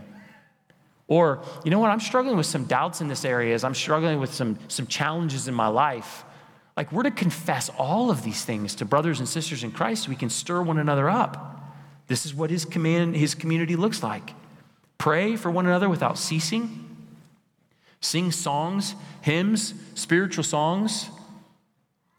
[1.07, 4.21] Or, you know what, I'm struggling with some doubts in this area as I'm struggling
[4.21, 6.27] with some, some challenges in my life.
[6.79, 10.11] Like, we're to confess all of these things to brothers and sisters in Christ so
[10.11, 11.61] we can stir one another up.
[12.07, 14.33] This is what his, command, his community looks like.
[14.97, 16.87] Pray for one another without ceasing.
[18.01, 21.09] Sing songs, hymns, spiritual songs.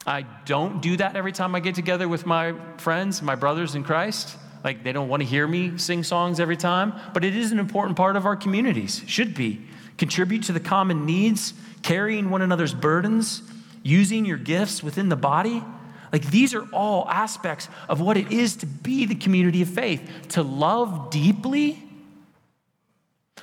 [0.05, 3.85] I don't do that every time I get together with my friends, my brothers in
[3.85, 4.35] Christ.
[4.65, 7.59] Like they don't want to hear me sing songs every time, but it is an
[7.59, 9.61] important part of our communities, should be.
[9.97, 13.41] Contribute to the common needs, carrying one another's burdens,
[13.83, 15.63] using your gifts within the body.
[16.11, 20.27] Like these are all aspects of what it is to be the community of faith,
[20.29, 21.83] to love deeply.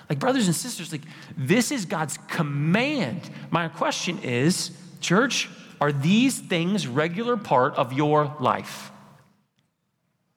[0.09, 1.03] Like brothers and sisters, like
[1.37, 3.29] this is God's command.
[3.51, 4.71] My question is,
[5.01, 5.49] church,
[5.81, 8.91] are these things regular part of your life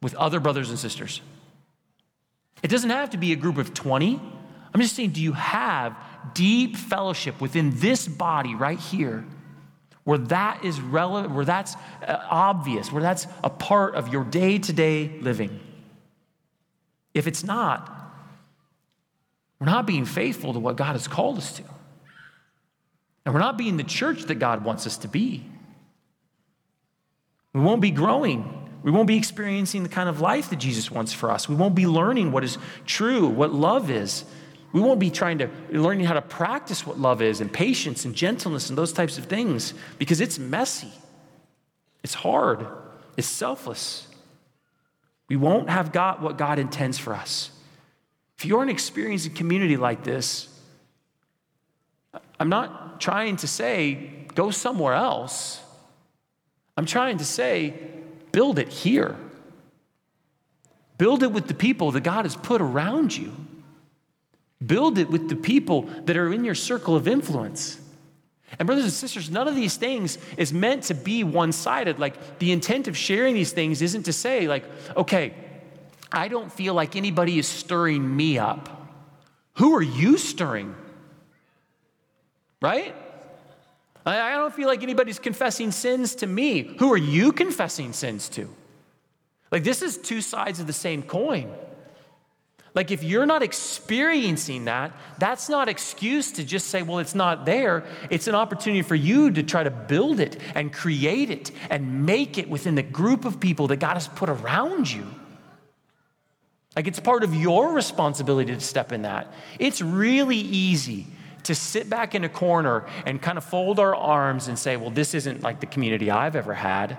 [0.02, 1.22] with other brothers and sisters?
[2.62, 4.20] It doesn't have to be a group of 20.
[4.74, 5.96] I'm just saying, do you have
[6.34, 9.26] deep fellowship within this body right here
[10.10, 14.58] where that is relevant, where that's uh, obvious, where that's a part of your day
[14.58, 15.60] to day living?
[17.13, 17.95] If it's not,
[19.60, 21.63] we're not being faithful to what God has called us to.
[23.24, 25.45] And we're not being the church that God wants us to be.
[27.54, 28.67] We won't be growing.
[28.82, 31.48] We won't be experiencing the kind of life that Jesus wants for us.
[31.48, 34.26] We won't be learning what is true, what love is.
[34.72, 38.14] We won't be trying to learning how to practice what love is and patience and
[38.14, 40.92] gentleness and those types of things because it's messy.
[42.04, 42.68] It's hard.
[43.18, 44.08] It's selfless.
[45.28, 47.52] We won't have got what God intends for us.
[48.38, 50.48] If you aren't experiencing community like this,
[52.40, 55.62] I'm not trying to say go somewhere else.
[56.78, 57.74] I'm trying to say
[58.32, 59.18] build it here.
[60.98, 63.34] Build it with the people that God has put around you.
[64.65, 67.80] Build it with the people that are in your circle of influence.
[68.58, 72.00] And, brothers and sisters, none of these things is meant to be one sided.
[72.00, 74.65] Like, the intent of sharing these things isn't to say, like,
[74.98, 75.34] okay,
[76.12, 78.76] I don't feel like anybody is stirring me up.
[79.54, 80.76] Who are you stirring?
[82.62, 82.95] Right?
[84.06, 86.76] I don't feel like anybody's confessing sins to me.
[86.80, 88.50] Who are you confessing sins to?
[89.52, 91.54] Like, this is two sides of the same coin.
[92.76, 97.46] Like, if you're not experiencing that, that's not excuse to just say, well, it's not
[97.46, 97.84] there.
[98.10, 102.38] It's an opportunity for you to try to build it and create it and make
[102.38, 105.06] it within the group of people that God has put around you.
[106.76, 109.34] Like it's part of your responsibility to step in that.
[109.58, 111.08] It's really easy
[111.44, 114.92] to sit back in a corner and kind of fold our arms and say, well,
[114.92, 116.98] this isn't like the community I've ever had.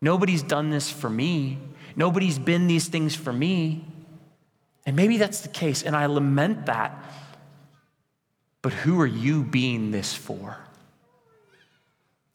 [0.00, 1.58] Nobody's done this for me.
[1.96, 3.84] Nobody's been these things for me.
[4.86, 7.02] And maybe that's the case, and I lament that.
[8.62, 10.58] But who are you being this for?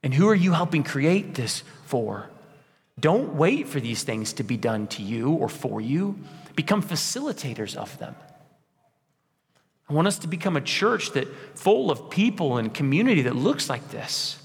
[0.03, 2.29] And who are you helping create this for?
[2.99, 6.19] Don't wait for these things to be done to you or for you.
[6.55, 8.15] Become facilitators of them.
[9.89, 13.69] I want us to become a church that full of people and community that looks
[13.69, 14.37] like this.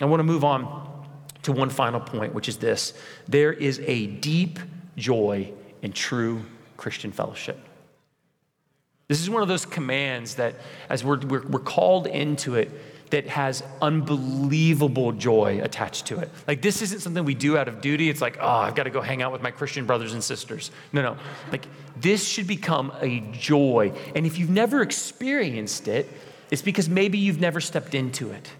[0.00, 1.06] I want to move on
[1.42, 2.94] to one final point, which is this
[3.26, 4.58] there is a deep
[4.96, 6.44] joy in true
[6.76, 7.58] Christian fellowship.
[9.08, 10.54] This is one of those commands that,
[10.88, 12.70] as we're, we're, we're called into it,
[13.10, 16.30] that has unbelievable joy attached to it.
[16.48, 18.08] Like, this isn't something we do out of duty.
[18.08, 20.70] It's like, oh, I've got to go hang out with my Christian brothers and sisters.
[20.92, 21.16] No, no.
[21.52, 21.66] Like,
[22.00, 23.92] this should become a joy.
[24.16, 26.08] And if you've never experienced it,
[26.50, 28.50] it's because maybe you've never stepped into it.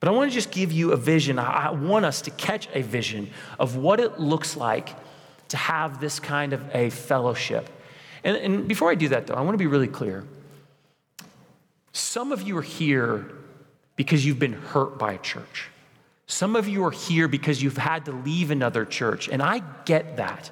[0.00, 1.38] But I want to just give you a vision.
[1.38, 4.90] I want us to catch a vision of what it looks like
[5.52, 7.68] to have this kind of a fellowship.
[8.24, 10.24] And, and before I do that, though, I want to be really clear.
[11.92, 13.26] Some of you are here
[13.94, 15.68] because you've been hurt by a church.
[16.26, 20.16] Some of you are here because you've had to leave another church, and I get
[20.16, 20.50] that.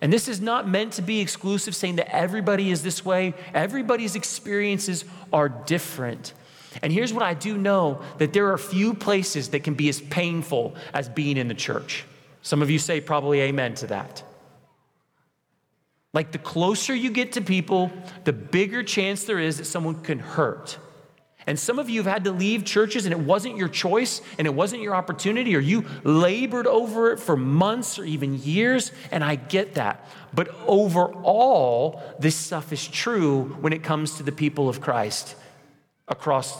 [0.00, 3.34] And this is not meant to be exclusive, saying that everybody is this way.
[3.52, 6.32] Everybody's experiences are different.
[6.82, 10.00] And here's what I do know that there are few places that can be as
[10.00, 12.06] painful as being in the church.
[12.44, 14.22] Some of you say probably amen to that.
[16.12, 17.90] Like the closer you get to people,
[18.24, 20.78] the bigger chance there is that someone can hurt.
[21.46, 24.46] And some of you have had to leave churches and it wasn't your choice and
[24.46, 29.24] it wasn't your opportunity, or you labored over it for months or even years, and
[29.24, 30.06] I get that.
[30.34, 35.34] But overall, this stuff is true when it comes to the people of Christ
[36.08, 36.54] across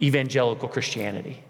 [0.00, 1.44] evangelical Christianity.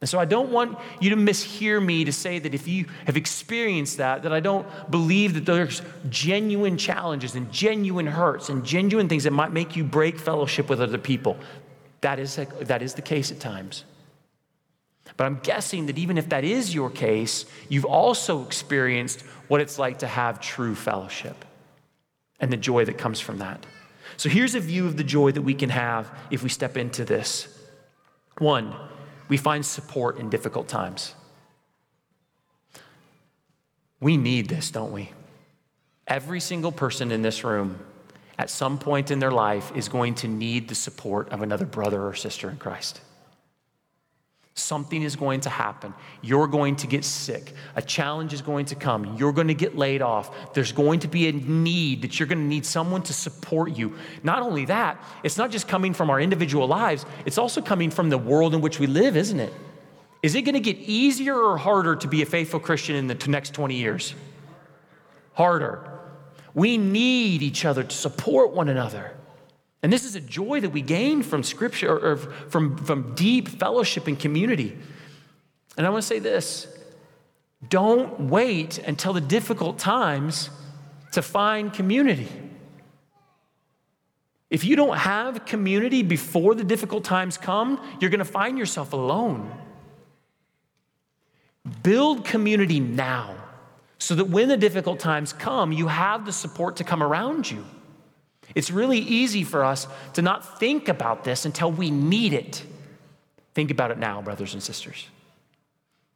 [0.00, 3.18] And so I don't want you to mishear me to say that if you have
[3.18, 9.08] experienced that, that I don't believe that there's genuine challenges and genuine hurts and genuine
[9.08, 11.36] things that might make you break fellowship with other people.
[12.00, 13.84] That is, a, that is the case at times.
[15.18, 19.78] But I'm guessing that even if that is your case, you've also experienced what it's
[19.78, 21.44] like to have true fellowship
[22.38, 23.66] and the joy that comes from that.
[24.16, 27.04] So here's a view of the joy that we can have if we step into
[27.04, 27.48] this.
[28.38, 28.74] One,
[29.30, 31.14] we find support in difficult times.
[34.00, 35.10] We need this, don't we?
[36.06, 37.78] Every single person in this room
[38.38, 42.04] at some point in their life is going to need the support of another brother
[42.04, 43.00] or sister in Christ.
[44.54, 45.94] Something is going to happen.
[46.22, 47.54] You're going to get sick.
[47.76, 49.16] A challenge is going to come.
[49.16, 50.52] You're going to get laid off.
[50.54, 53.96] There's going to be a need that you're going to need someone to support you.
[54.22, 58.10] Not only that, it's not just coming from our individual lives, it's also coming from
[58.10, 59.52] the world in which we live, isn't it?
[60.22, 63.14] Is it going to get easier or harder to be a faithful Christian in the
[63.28, 64.14] next 20 years?
[65.32, 65.86] Harder.
[66.52, 69.16] We need each other to support one another.
[69.82, 74.06] And this is a joy that we gain from scripture or from, from deep fellowship
[74.06, 74.76] and community.
[75.76, 76.66] And I want to say this
[77.68, 80.50] don't wait until the difficult times
[81.12, 82.28] to find community.
[84.48, 88.92] If you don't have community before the difficult times come, you're going to find yourself
[88.92, 89.50] alone.
[91.82, 93.36] Build community now
[93.98, 97.64] so that when the difficult times come, you have the support to come around you.
[98.54, 102.64] It's really easy for us to not think about this until we need it.
[103.54, 105.06] Think about it now, brothers and sisters.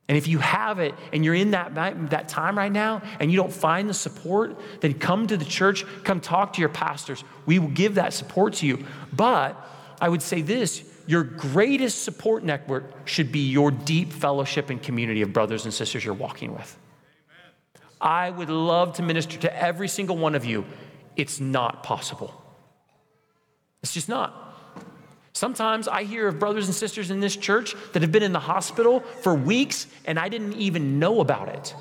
[0.09, 1.75] And if you have it and you're in that,
[2.11, 5.85] that time right now and you don't find the support, then come to the church,
[6.05, 7.25] come talk to your pastors.
[7.47, 8.85] We will give that support to you.
[9.13, 9.57] But
[10.01, 15.23] I would say this your greatest support network should be your deep fellowship and community
[15.23, 16.79] of brothers and sisters you're walking with.
[18.01, 20.65] I would love to minister to every single one of you
[21.17, 22.43] it's not possible.
[23.83, 24.41] It's just not.
[25.33, 28.41] Sometimes I hear of brothers and sisters in this church that have been in the
[28.41, 31.75] hospital for weeks and I didn't even know about it.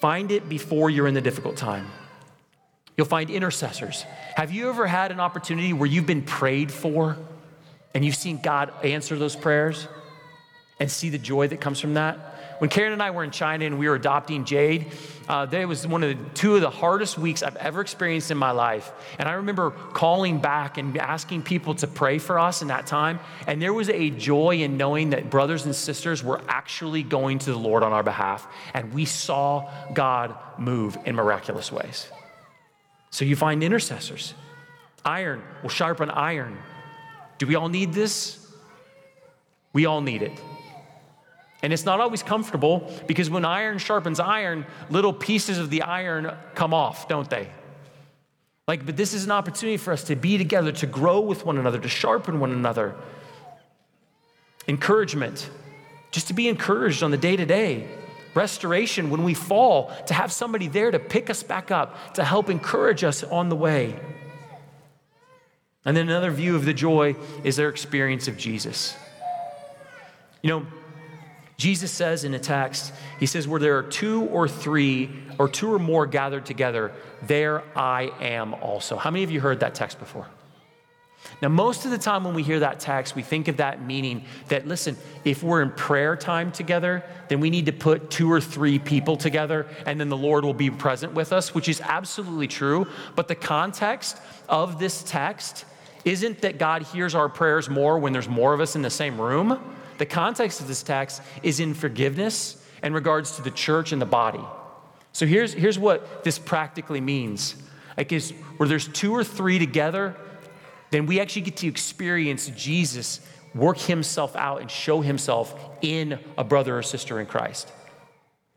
[0.00, 1.86] Find it before you're in the difficult time.
[2.96, 4.02] You'll find intercessors.
[4.34, 7.16] Have you ever had an opportunity where you've been prayed for
[7.94, 9.86] and you've seen God answer those prayers
[10.80, 12.33] and see the joy that comes from that?
[12.58, 14.92] When Karen and I were in China and we were adopting Jade,
[15.28, 18.50] uh, was one of the two of the hardest weeks I've ever experienced in my
[18.50, 18.92] life.
[19.18, 23.20] And I remember calling back and asking people to pray for us in that time.
[23.46, 27.50] And there was a joy in knowing that brothers and sisters were actually going to
[27.50, 28.46] the Lord on our behalf.
[28.72, 32.08] And we saw God move in miraculous ways.
[33.10, 34.34] So you find intercessors.
[35.04, 36.58] Iron will sharpen iron.
[37.38, 38.40] Do we all need this?
[39.72, 40.32] We all need it.
[41.64, 46.30] And it's not always comfortable because when iron sharpens iron, little pieces of the iron
[46.54, 47.48] come off, don't they?
[48.68, 51.56] Like, but this is an opportunity for us to be together, to grow with one
[51.56, 52.94] another, to sharpen one another.
[54.68, 55.48] Encouragement,
[56.10, 57.88] just to be encouraged on the day to day.
[58.34, 62.50] Restoration, when we fall, to have somebody there to pick us back up, to help
[62.50, 63.98] encourage us on the way.
[65.86, 68.94] And then another view of the joy is their experience of Jesus.
[70.42, 70.66] You know,
[71.56, 75.72] Jesus says in a text, He says, where there are two or three or two
[75.72, 78.96] or more gathered together, there I am also.
[78.96, 80.26] How many of you heard that text before?
[81.40, 84.24] Now, most of the time when we hear that text, we think of that meaning
[84.48, 88.40] that, listen, if we're in prayer time together, then we need to put two or
[88.40, 92.46] three people together, and then the Lord will be present with us, which is absolutely
[92.46, 92.86] true.
[93.16, 95.64] But the context of this text
[96.04, 99.18] isn't that God hears our prayers more when there's more of us in the same
[99.20, 99.73] room.
[99.98, 104.06] The context of this text is in forgiveness in regards to the church and the
[104.06, 104.44] body.
[105.12, 107.54] So here's, here's what this practically means.
[107.96, 110.16] Like is where there's two or three together,
[110.90, 113.20] then we actually get to experience Jesus
[113.54, 117.70] work himself out and show himself in a brother or sister in Christ.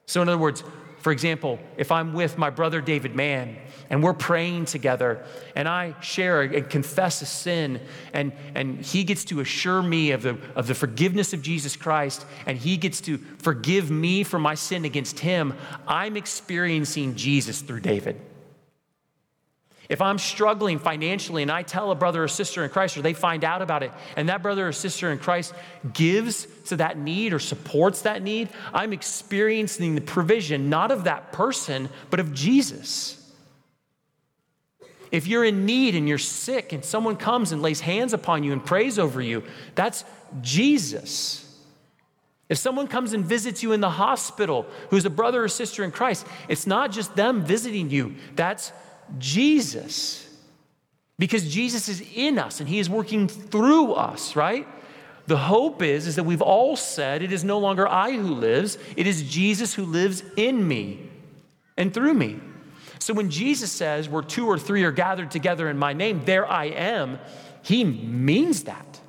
[0.05, 0.63] So, in other words,
[0.99, 3.57] for example, if I'm with my brother David Mann
[3.89, 5.23] and we're praying together
[5.55, 7.79] and I share and confess a sin
[8.13, 12.25] and, and he gets to assure me of the, of the forgiveness of Jesus Christ
[12.45, 15.53] and he gets to forgive me for my sin against him,
[15.87, 18.19] I'm experiencing Jesus through David.
[19.89, 23.13] If I'm struggling financially and I tell a brother or sister in Christ, or they
[23.13, 25.53] find out about it, and that brother or sister in Christ
[25.93, 31.31] gives to that need or supports that need, I'm experiencing the provision not of that
[31.31, 33.13] person, but of Jesus.
[35.09, 38.51] If you're in need and you're sick and someone comes and lays hands upon you
[38.51, 39.43] and prays over you,
[39.75, 40.03] that's
[40.41, 41.43] Jesus.
[42.49, 45.91] If someone comes and visits you in the hospital who's a brother or sister in
[45.91, 48.71] Christ, it's not just them visiting you, that's
[49.17, 50.23] Jesus.
[51.19, 54.67] Because Jesus is in us and he is working through us, right?
[55.25, 58.77] The hope is, is that we've all said it is no longer I who lives,
[58.95, 61.09] it is Jesus who lives in me
[61.75, 62.39] and through me.
[62.99, 66.49] So when Jesus says, where two or three are gathered together in my name, there
[66.49, 67.19] I am,
[67.61, 68.99] he means that.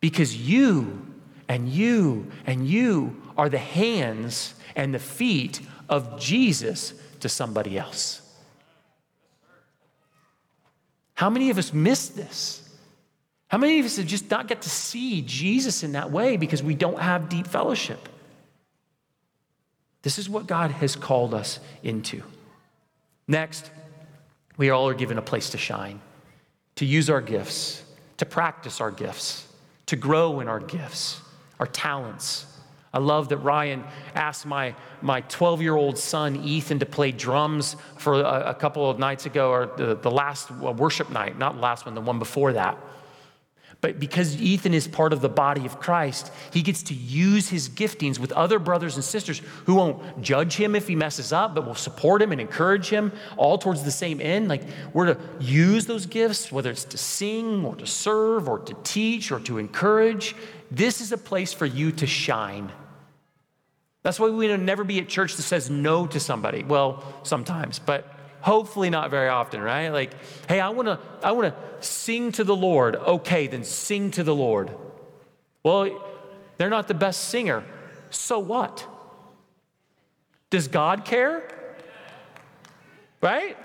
[0.00, 1.06] Because you
[1.48, 8.20] and you and you are the hands and the feet of Jesus to somebody else.
[11.14, 12.60] How many of us miss this?
[13.48, 16.62] How many of us have just not get to see Jesus in that way because
[16.62, 18.08] we don't have deep fellowship?
[20.02, 22.22] This is what God has called us into.
[23.26, 23.70] Next,
[24.56, 26.00] we all are given a place to shine,
[26.76, 27.82] to use our gifts,
[28.18, 29.46] to practice our gifts,
[29.86, 31.20] to grow in our gifts,
[31.58, 32.46] our talents.
[32.94, 33.82] I love that Ryan
[34.14, 38.88] asked my, my 12 year old son, Ethan, to play drums for a, a couple
[38.88, 42.00] of nights ago, or the, the last uh, worship night, not the last one, the
[42.00, 42.78] one before that.
[43.80, 47.68] But because Ethan is part of the body of Christ, he gets to use his
[47.68, 51.66] giftings with other brothers and sisters who won't judge him if he messes up, but
[51.66, 54.48] will support him and encourage him, all towards the same end.
[54.48, 54.62] Like
[54.94, 59.32] we're to use those gifts, whether it's to sing or to serve or to teach
[59.32, 60.34] or to encourage.
[60.70, 62.72] This is a place for you to shine.
[64.04, 66.62] That's why we never be at church that says no to somebody.
[66.62, 69.88] Well, sometimes, but Hopefully not very often, right?
[69.88, 70.12] Like,
[70.50, 72.94] hey, I want to I want to sing to the Lord.
[72.94, 74.70] Okay, then sing to the Lord.
[75.62, 75.98] Well,
[76.58, 77.64] they're not the best singer.
[78.10, 78.86] So what?
[80.50, 81.48] Does God care?
[83.22, 83.56] Right?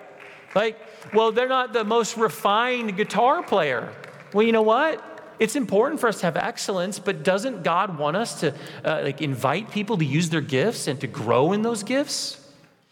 [0.55, 0.79] Like,
[1.13, 3.93] well, they're not the most refined guitar player.
[4.33, 5.03] Well, you know what?
[5.39, 9.21] It's important for us to have excellence, but doesn't God want us to uh, like
[9.21, 12.45] invite people to use their gifts and to grow in those gifts?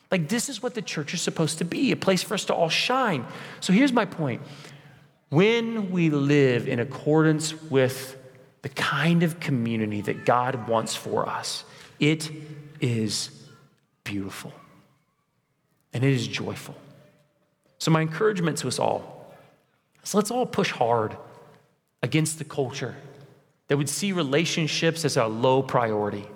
[0.09, 2.53] Like, this is what the church is supposed to be a place for us to
[2.53, 3.25] all shine.
[3.59, 4.41] So, here's my point
[5.29, 8.17] when we live in accordance with
[8.61, 11.65] the kind of community that God wants for us,
[11.99, 12.31] it
[12.79, 13.29] is
[14.05, 14.53] beautiful
[15.91, 16.75] and it is joyful.
[17.79, 19.35] So, my encouragement to us all
[20.01, 21.17] is let's all push hard
[22.03, 22.95] against the culture
[23.67, 26.27] that would see relationships as a low priority,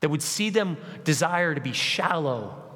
[0.00, 2.68] that would see them desire to be shallow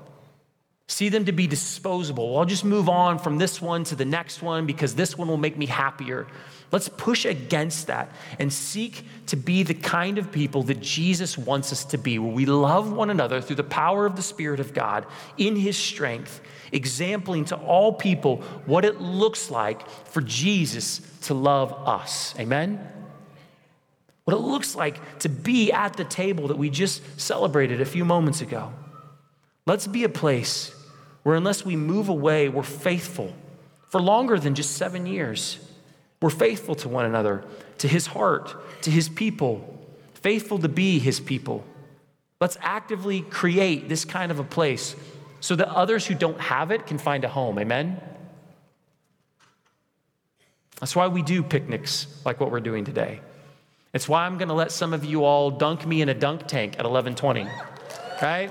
[0.92, 2.38] See them to be disposable.
[2.38, 5.38] I'll just move on from this one to the next one because this one will
[5.38, 6.26] make me happier.
[6.72, 11.70] Let's push against that and seek to be the kind of people that Jesus wants
[11.70, 14.72] us to be, where we love one another through the power of the Spirit of
[14.72, 15.06] God
[15.36, 16.40] in His strength,
[16.72, 22.34] exempling to all people what it looks like for Jesus to love us.
[22.38, 22.80] Amen?
[24.24, 28.06] What it looks like to be at the table that we just celebrated a few
[28.06, 28.72] moments ago.
[29.66, 30.74] Let's be a place
[31.22, 33.34] where unless we move away, we're faithful
[33.88, 35.58] for longer than just seven years.
[36.22, 37.44] We're faithful to one another,
[37.78, 39.78] to his heart, to his people,
[40.14, 41.64] faithful to be his people.
[42.40, 44.94] Let's actively create this kind of a place
[45.40, 47.58] so that others who don't have it can find a home.
[47.58, 48.00] Amen?
[50.78, 53.20] That's why we do picnics like what we're doing today.
[53.92, 56.46] It's why I'm going to let some of you all dunk me in a dunk
[56.46, 57.48] tank at 1120.
[58.22, 58.50] Right?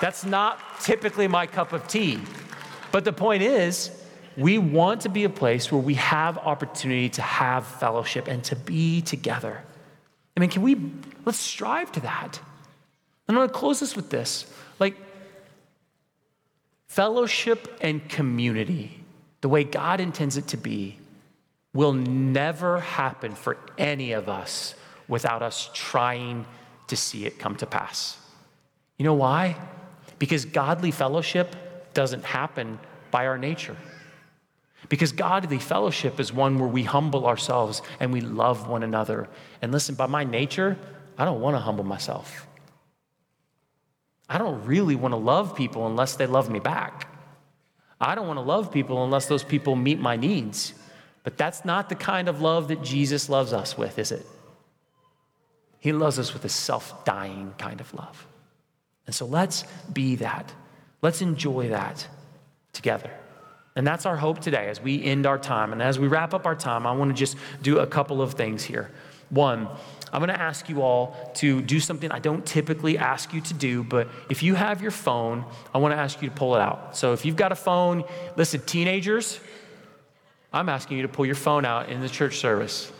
[0.00, 2.18] That's not typically my cup of tea.
[2.90, 3.90] But the point is,
[4.36, 8.56] we want to be a place where we have opportunity to have fellowship and to
[8.56, 9.62] be together.
[10.36, 10.76] I mean, can we,
[11.24, 12.40] let's strive to that.
[13.28, 14.52] And I'm to close this with this.
[14.78, 14.96] Like,
[16.88, 19.04] fellowship and community,
[19.40, 20.98] the way God intends it to be,
[21.72, 24.74] will never happen for any of us
[25.06, 26.46] without us trying
[26.88, 28.18] to see it come to pass.
[28.96, 29.56] You know why?
[30.18, 32.78] Because godly fellowship doesn't happen
[33.10, 33.76] by our nature.
[34.90, 39.28] Because godly fellowship is one where we humble ourselves and we love one another.
[39.62, 40.76] And listen, by my nature,
[41.16, 42.46] I don't want to humble myself.
[44.28, 47.06] I don't really want to love people unless they love me back.
[48.00, 50.74] I don't want to love people unless those people meet my needs.
[51.22, 54.26] But that's not the kind of love that Jesus loves us with, is it?
[55.78, 58.26] He loves us with a self dying kind of love.
[59.06, 60.52] And so let's be that.
[61.00, 62.08] Let's enjoy that
[62.72, 63.10] together.
[63.76, 65.72] And that's our hope today as we end our time.
[65.72, 68.34] And as we wrap up our time, I want to just do a couple of
[68.34, 68.90] things here.
[69.30, 69.68] One,
[70.12, 73.54] I'm going to ask you all to do something I don't typically ask you to
[73.54, 76.60] do, but if you have your phone, I want to ask you to pull it
[76.60, 76.96] out.
[76.96, 78.02] So if you've got a phone,
[78.36, 79.38] listen, teenagers,
[80.52, 82.90] I'm asking you to pull your phone out in the church service.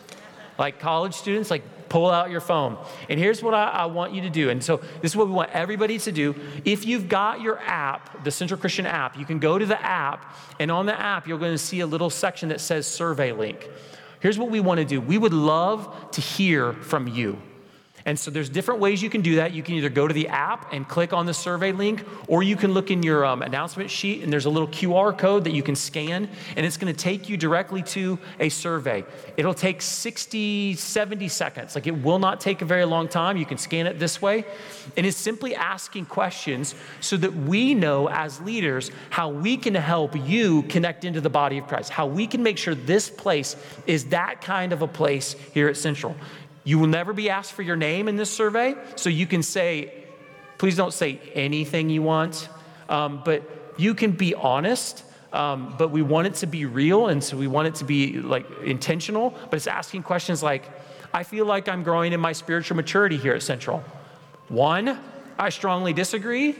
[0.56, 2.78] Like college students, like pull out your phone.
[3.11, 4.49] And here's what I, I, want you to do.
[4.49, 6.34] And so this is what we want everybody to do.
[6.64, 10.34] If you've got your app, the Central Christian app, you can go to the app,
[10.59, 13.68] and on the app, you're going to see a little section that says survey link.
[14.20, 17.36] Here's what we want to do we would love to hear from you.
[18.11, 19.52] And so there's different ways you can do that.
[19.52, 22.56] You can either go to the app and click on the survey link, or you
[22.56, 25.62] can look in your um, announcement sheet and there's a little QR code that you
[25.62, 29.04] can scan, and it's going to take you directly to a survey.
[29.36, 31.76] It'll take 60, 70 seconds.
[31.76, 33.36] Like it will not take a very long time.
[33.36, 34.44] You can scan it this way.
[34.96, 40.16] And it's simply asking questions so that we know as leaders how we can help
[40.16, 43.54] you connect into the body of Christ, how we can make sure this place
[43.86, 46.16] is that kind of a place here at Central.
[46.64, 49.92] You will never be asked for your name in this survey, so you can say,
[50.58, 52.48] please don't say anything you want,
[52.88, 53.42] um, but
[53.76, 55.04] you can be honest.
[55.32, 58.18] Um, but we want it to be real, and so we want it to be
[58.18, 59.30] like intentional.
[59.48, 60.64] But it's asking questions like,
[61.14, 63.84] I feel like I'm growing in my spiritual maturity here at Central.
[64.48, 64.98] One,
[65.38, 66.56] I strongly disagree.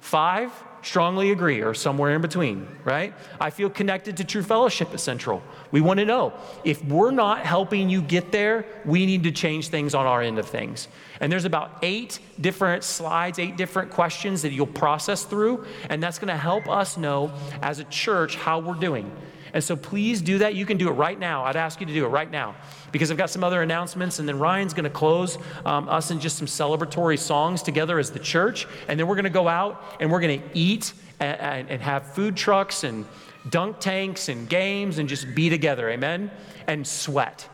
[0.00, 0.50] Five,
[0.84, 3.14] strongly agree, or somewhere in between, right?
[3.40, 5.42] I feel connected to true fellowship at Central.
[5.70, 6.32] We want to know
[6.62, 10.38] if we're not helping you get there, we need to change things on our end
[10.38, 10.88] of things.
[11.20, 16.18] And there's about eight different slides, eight different questions that you'll process through, and that's
[16.18, 17.32] going to help us know
[17.62, 19.10] as a church how we're doing.
[19.54, 20.56] And so please do that.
[20.56, 21.44] You can do it right now.
[21.44, 22.56] I'd ask you to do it right now
[22.90, 26.18] because I've got some other announcements, and then Ryan's going to close um, us in
[26.18, 28.66] just some celebratory songs together as the church.
[28.88, 31.82] And then we're going to go out and we're going to eat and, and, and
[31.82, 33.06] have food trucks and
[33.48, 35.88] dunk tanks and games and just be together.
[35.88, 36.32] Amen?
[36.66, 37.48] And sweat.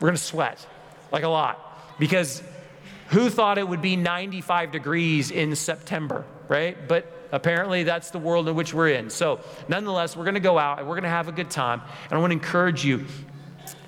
[0.00, 0.64] We're going to sweat
[1.10, 2.44] like a lot because
[3.08, 6.86] who thought it would be 95 degrees in September, right?
[6.86, 9.10] But apparently that's the world in which we're in.
[9.10, 11.82] So, nonetheless, we're going to go out and we're going to have a good time.
[12.04, 13.06] And I want to encourage you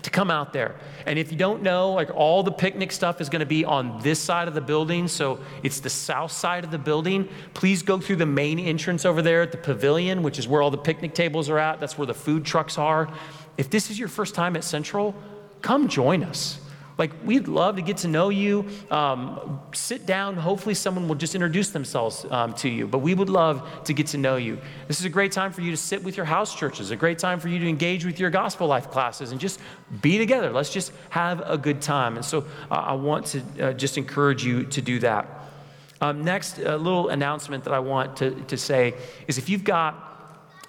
[0.03, 0.76] to come out there.
[1.07, 4.01] And if you don't know, like all the picnic stuff is going to be on
[4.03, 5.09] this side of the building.
[5.09, 7.28] So it's the south side of the building.
[7.55, 10.70] Please go through the main entrance over there at the pavilion, which is where all
[10.70, 11.80] the picnic tables are at.
[11.80, 13.12] That's where the food trucks are.
[13.59, 15.14] If this is your first time at Central,
[15.61, 16.61] come join us.
[17.01, 18.67] Like, we'd love to get to know you.
[18.91, 20.37] Um, sit down.
[20.37, 22.87] Hopefully, someone will just introduce themselves um, to you.
[22.87, 24.59] But we would love to get to know you.
[24.87, 27.19] This is a great time for you to sit with your house churches, a great
[27.19, 29.61] time for you to engage with your gospel life classes and just
[30.03, 30.51] be together.
[30.51, 32.17] Let's just have a good time.
[32.17, 35.27] And so, uh, I want to uh, just encourage you to do that.
[36.03, 38.93] Um, next, a little announcement that I want to, to say
[39.27, 40.10] is if you've got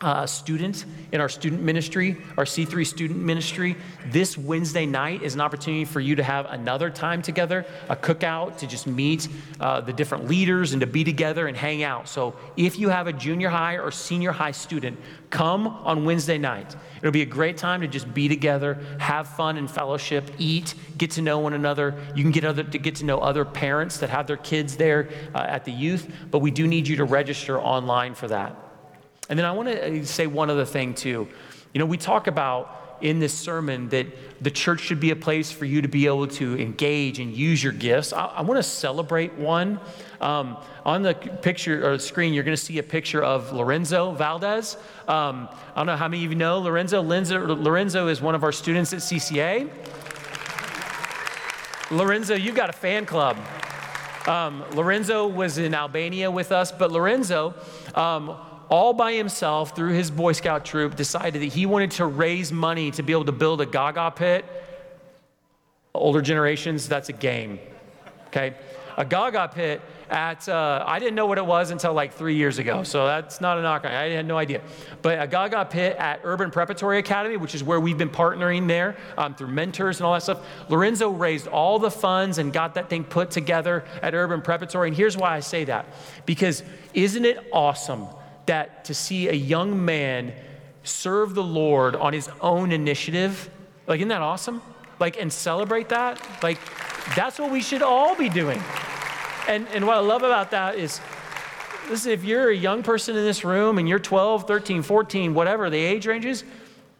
[0.01, 3.75] uh, student in our student ministry, our C3 student ministry.
[4.07, 8.57] This Wednesday night is an opportunity for you to have another time together, a cookout
[8.57, 9.27] to just meet
[9.59, 12.07] uh, the different leaders and to be together and hang out.
[12.07, 14.99] So if you have a junior high or senior high student,
[15.29, 16.75] come on Wednesday night.
[16.97, 21.11] It'll be a great time to just be together, have fun and fellowship, eat, get
[21.11, 21.95] to know one another.
[22.15, 25.09] You can get other, to get to know other parents that have their kids there
[25.35, 28.70] uh, at the youth, but we do need you to register online for that.
[29.29, 31.27] And then I want to uh, say one other thing, too.
[31.73, 34.05] You know, we talk about in this sermon that
[34.41, 37.63] the church should be a place for you to be able to engage and use
[37.63, 38.13] your gifts.
[38.13, 39.79] I, I want to celebrate one.
[40.19, 44.77] Um, on the picture or screen, you're going to see a picture of Lorenzo Valdez.
[45.07, 47.01] Um, I don't know how many of you know Lorenzo.
[47.01, 47.55] Lorenzo.
[47.55, 49.69] Lorenzo is one of our students at CCA.
[51.91, 53.37] Lorenzo, you've got a fan club.
[54.27, 57.55] Um, Lorenzo was in Albania with us, but Lorenzo,
[57.95, 58.37] um,
[58.71, 62.89] all by himself through his Boy Scout troop, decided that he wanted to raise money
[62.91, 64.45] to be able to build a Gaga pit.
[65.93, 67.59] Older generations, that's a game.
[68.27, 68.55] Okay?
[68.97, 72.59] A Gaga pit at, uh, I didn't know what it was until like three years
[72.59, 74.61] ago, so that's not a knock on I had no idea.
[75.01, 78.95] But a Gaga pit at Urban Preparatory Academy, which is where we've been partnering there
[79.17, 80.45] um, through mentors and all that stuff.
[80.69, 84.87] Lorenzo raised all the funds and got that thing put together at Urban Preparatory.
[84.87, 85.87] And here's why I say that
[86.25, 86.63] because
[86.93, 88.07] isn't it awesome
[88.45, 90.33] that to see a young man
[90.83, 93.49] serve the Lord on his own initiative,
[93.87, 94.61] like, isn't that awesome?
[94.99, 96.21] Like, and celebrate that?
[96.43, 96.59] Like,
[97.15, 98.61] that's what we should all be doing.
[99.47, 101.01] And, and what I love about that is,
[101.89, 105.69] listen, if you're a young person in this room and you're 12, 13, 14, whatever
[105.69, 106.43] the age range is,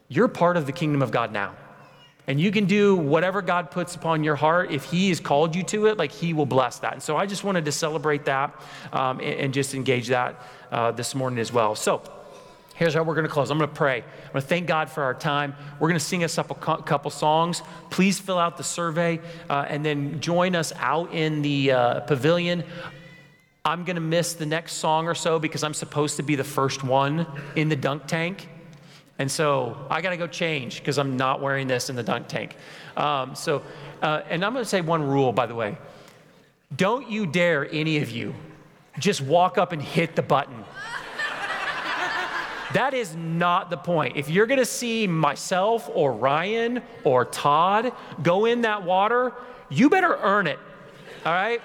[0.08, 1.54] you're part of the kingdom of God now.
[2.26, 4.70] And you can do whatever God puts upon your heart.
[4.70, 6.92] If He has called you to it, like He will bless that.
[6.92, 8.54] And so I just wanted to celebrate that
[8.92, 11.74] um, and, and, just engage that uh, this morning as well.
[11.74, 12.00] So
[12.76, 13.50] here's how we're going to close.
[13.50, 14.02] I'm going to pray.
[14.02, 15.54] I'm going to thank God for our time.
[15.80, 17.60] We're going to sing us up a couple songs.
[17.90, 19.20] Please fill out the survey
[19.50, 22.62] uh, and then join us out in the uh, pavilion.
[23.64, 26.44] I'm going to miss the next song or so because I'm supposed to be the
[26.44, 28.48] first one in the dunk tank.
[29.22, 32.26] And so I got to go change because I'm not wearing this in the dunk
[32.26, 32.56] tank.
[32.96, 33.62] Um, so,
[34.02, 35.78] uh, and I'm going to say one rule, by the way.
[36.74, 38.34] Don't you dare, any of you,
[38.98, 40.64] just walk up and hit the button.
[42.74, 44.16] that is not the point.
[44.16, 47.92] If you're to see myself or Ryan or Todd
[48.24, 49.34] go in that water,
[49.70, 50.58] you better earn it.
[51.24, 51.62] All right?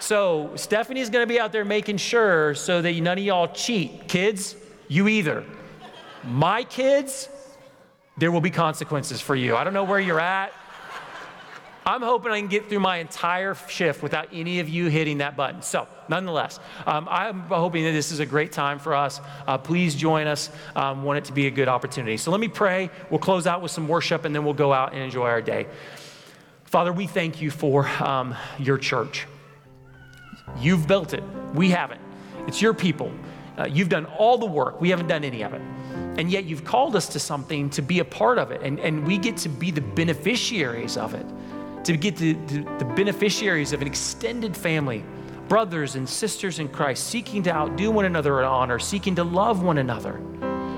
[0.00, 4.08] So Stephanie's gonna be out there making sure so that none of y'all cheat.
[4.08, 4.56] Kids,
[4.88, 5.44] you either.
[6.24, 7.28] My kids,
[8.18, 9.56] there will be consequences for you.
[9.56, 10.52] I don't know where you're at.
[11.86, 15.34] I'm hoping I can get through my entire shift without any of you hitting that
[15.36, 15.62] button.
[15.62, 19.20] So, nonetheless, um, I'm hoping that this is a great time for us.
[19.46, 20.50] Uh, please join us.
[20.76, 22.18] Um, want it to be a good opportunity.
[22.18, 22.90] So, let me pray.
[23.08, 25.66] We'll close out with some worship and then we'll go out and enjoy our day.
[26.64, 29.26] Father, we thank you for um, your church.
[30.58, 32.00] You've built it, we haven't.
[32.46, 33.10] It's your people.
[33.58, 35.62] Uh, you've done all the work, we haven't done any of it.
[36.20, 39.06] And yet, you've called us to something to be a part of it, and, and
[39.06, 41.24] we get to be the beneficiaries of it
[41.84, 45.02] to get the, the, the beneficiaries of an extended family,
[45.48, 49.62] brothers and sisters in Christ, seeking to outdo one another in honor, seeking to love
[49.62, 50.20] one another,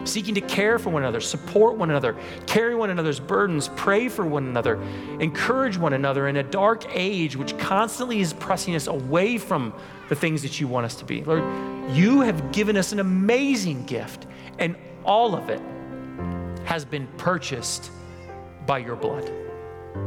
[0.04, 2.16] seeking to care for one another, support one another,
[2.46, 4.80] carry one another's burdens, pray for one another,
[5.18, 9.74] encourage one another in a dark age which constantly is pressing us away from
[10.08, 11.24] the things that you want us to be.
[11.24, 11.42] Lord,
[11.90, 14.28] you have given us an amazing gift,
[14.60, 15.60] and all of it
[16.64, 17.90] has been purchased
[18.66, 19.30] by your blood.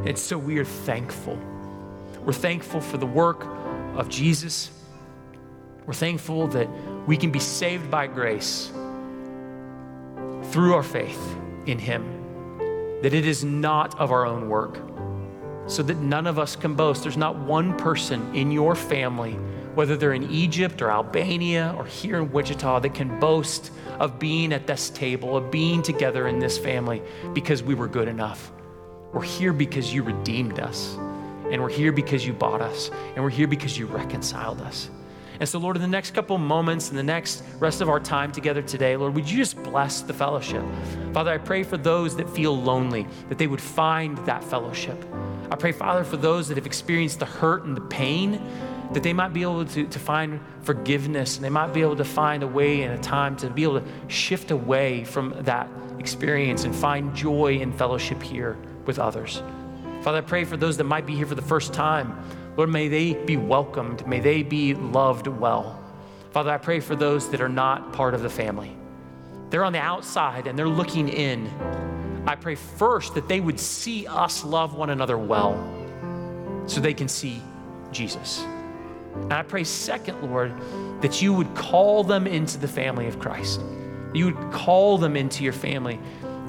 [0.05, 1.37] And so we are thankful.
[2.23, 3.45] We're thankful for the work
[3.95, 4.71] of Jesus.
[5.85, 6.67] We're thankful that
[7.07, 8.71] we can be saved by grace
[10.45, 11.35] through our faith
[11.65, 14.79] in Him, that it is not of our own work,
[15.67, 17.03] so that none of us can boast.
[17.03, 19.37] There's not one person in your family,
[19.75, 24.53] whether they're in Egypt or Albania or here in Wichita, that can boast of being
[24.53, 27.01] at this table, of being together in this family
[27.33, 28.51] because we were good enough.
[29.13, 30.95] We're here because you redeemed us.
[31.51, 32.89] And we're here because you bought us.
[33.15, 34.89] And we're here because you reconciled us.
[35.39, 38.31] And so, Lord, in the next couple moments and the next rest of our time
[38.31, 40.63] together today, Lord, would you just bless the fellowship?
[41.13, 45.03] Father, I pray for those that feel lonely, that they would find that fellowship.
[45.51, 48.41] I pray, Father, for those that have experienced the hurt and the pain,
[48.93, 52.05] that they might be able to, to find forgiveness and they might be able to
[52.05, 55.67] find a way and a time to be able to shift away from that
[55.99, 59.41] experience and find joy and fellowship here with others.
[60.01, 62.15] Father, I pray for those that might be here for the first time.
[62.57, 64.05] Lord, may they be welcomed.
[64.07, 65.81] May they be loved well.
[66.31, 68.77] Father, I pray for those that are not part of the family.
[69.49, 71.47] They're on the outside and they're looking in.
[72.27, 75.55] I pray first that they would see us love one another well
[76.67, 77.41] so they can see
[77.91, 78.45] Jesus.
[79.15, 80.53] And I pray, second, Lord,
[81.01, 83.61] that you would call them into the family of Christ.
[84.13, 85.99] You would call them into your family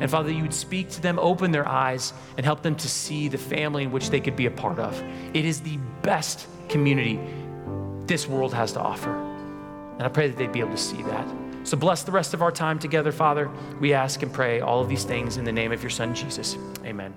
[0.01, 3.29] and Father, you would speak to them, open their eyes, and help them to see
[3.29, 5.03] the family in which they could be a part of.
[5.33, 7.19] It is the best community
[8.07, 9.11] this world has to offer.
[9.95, 11.27] And I pray that they'd be able to see that.
[11.65, 13.51] So bless the rest of our time together, Father.
[13.81, 16.57] We ask and pray all of these things in the name of your Son, Jesus.
[16.85, 17.15] Amen.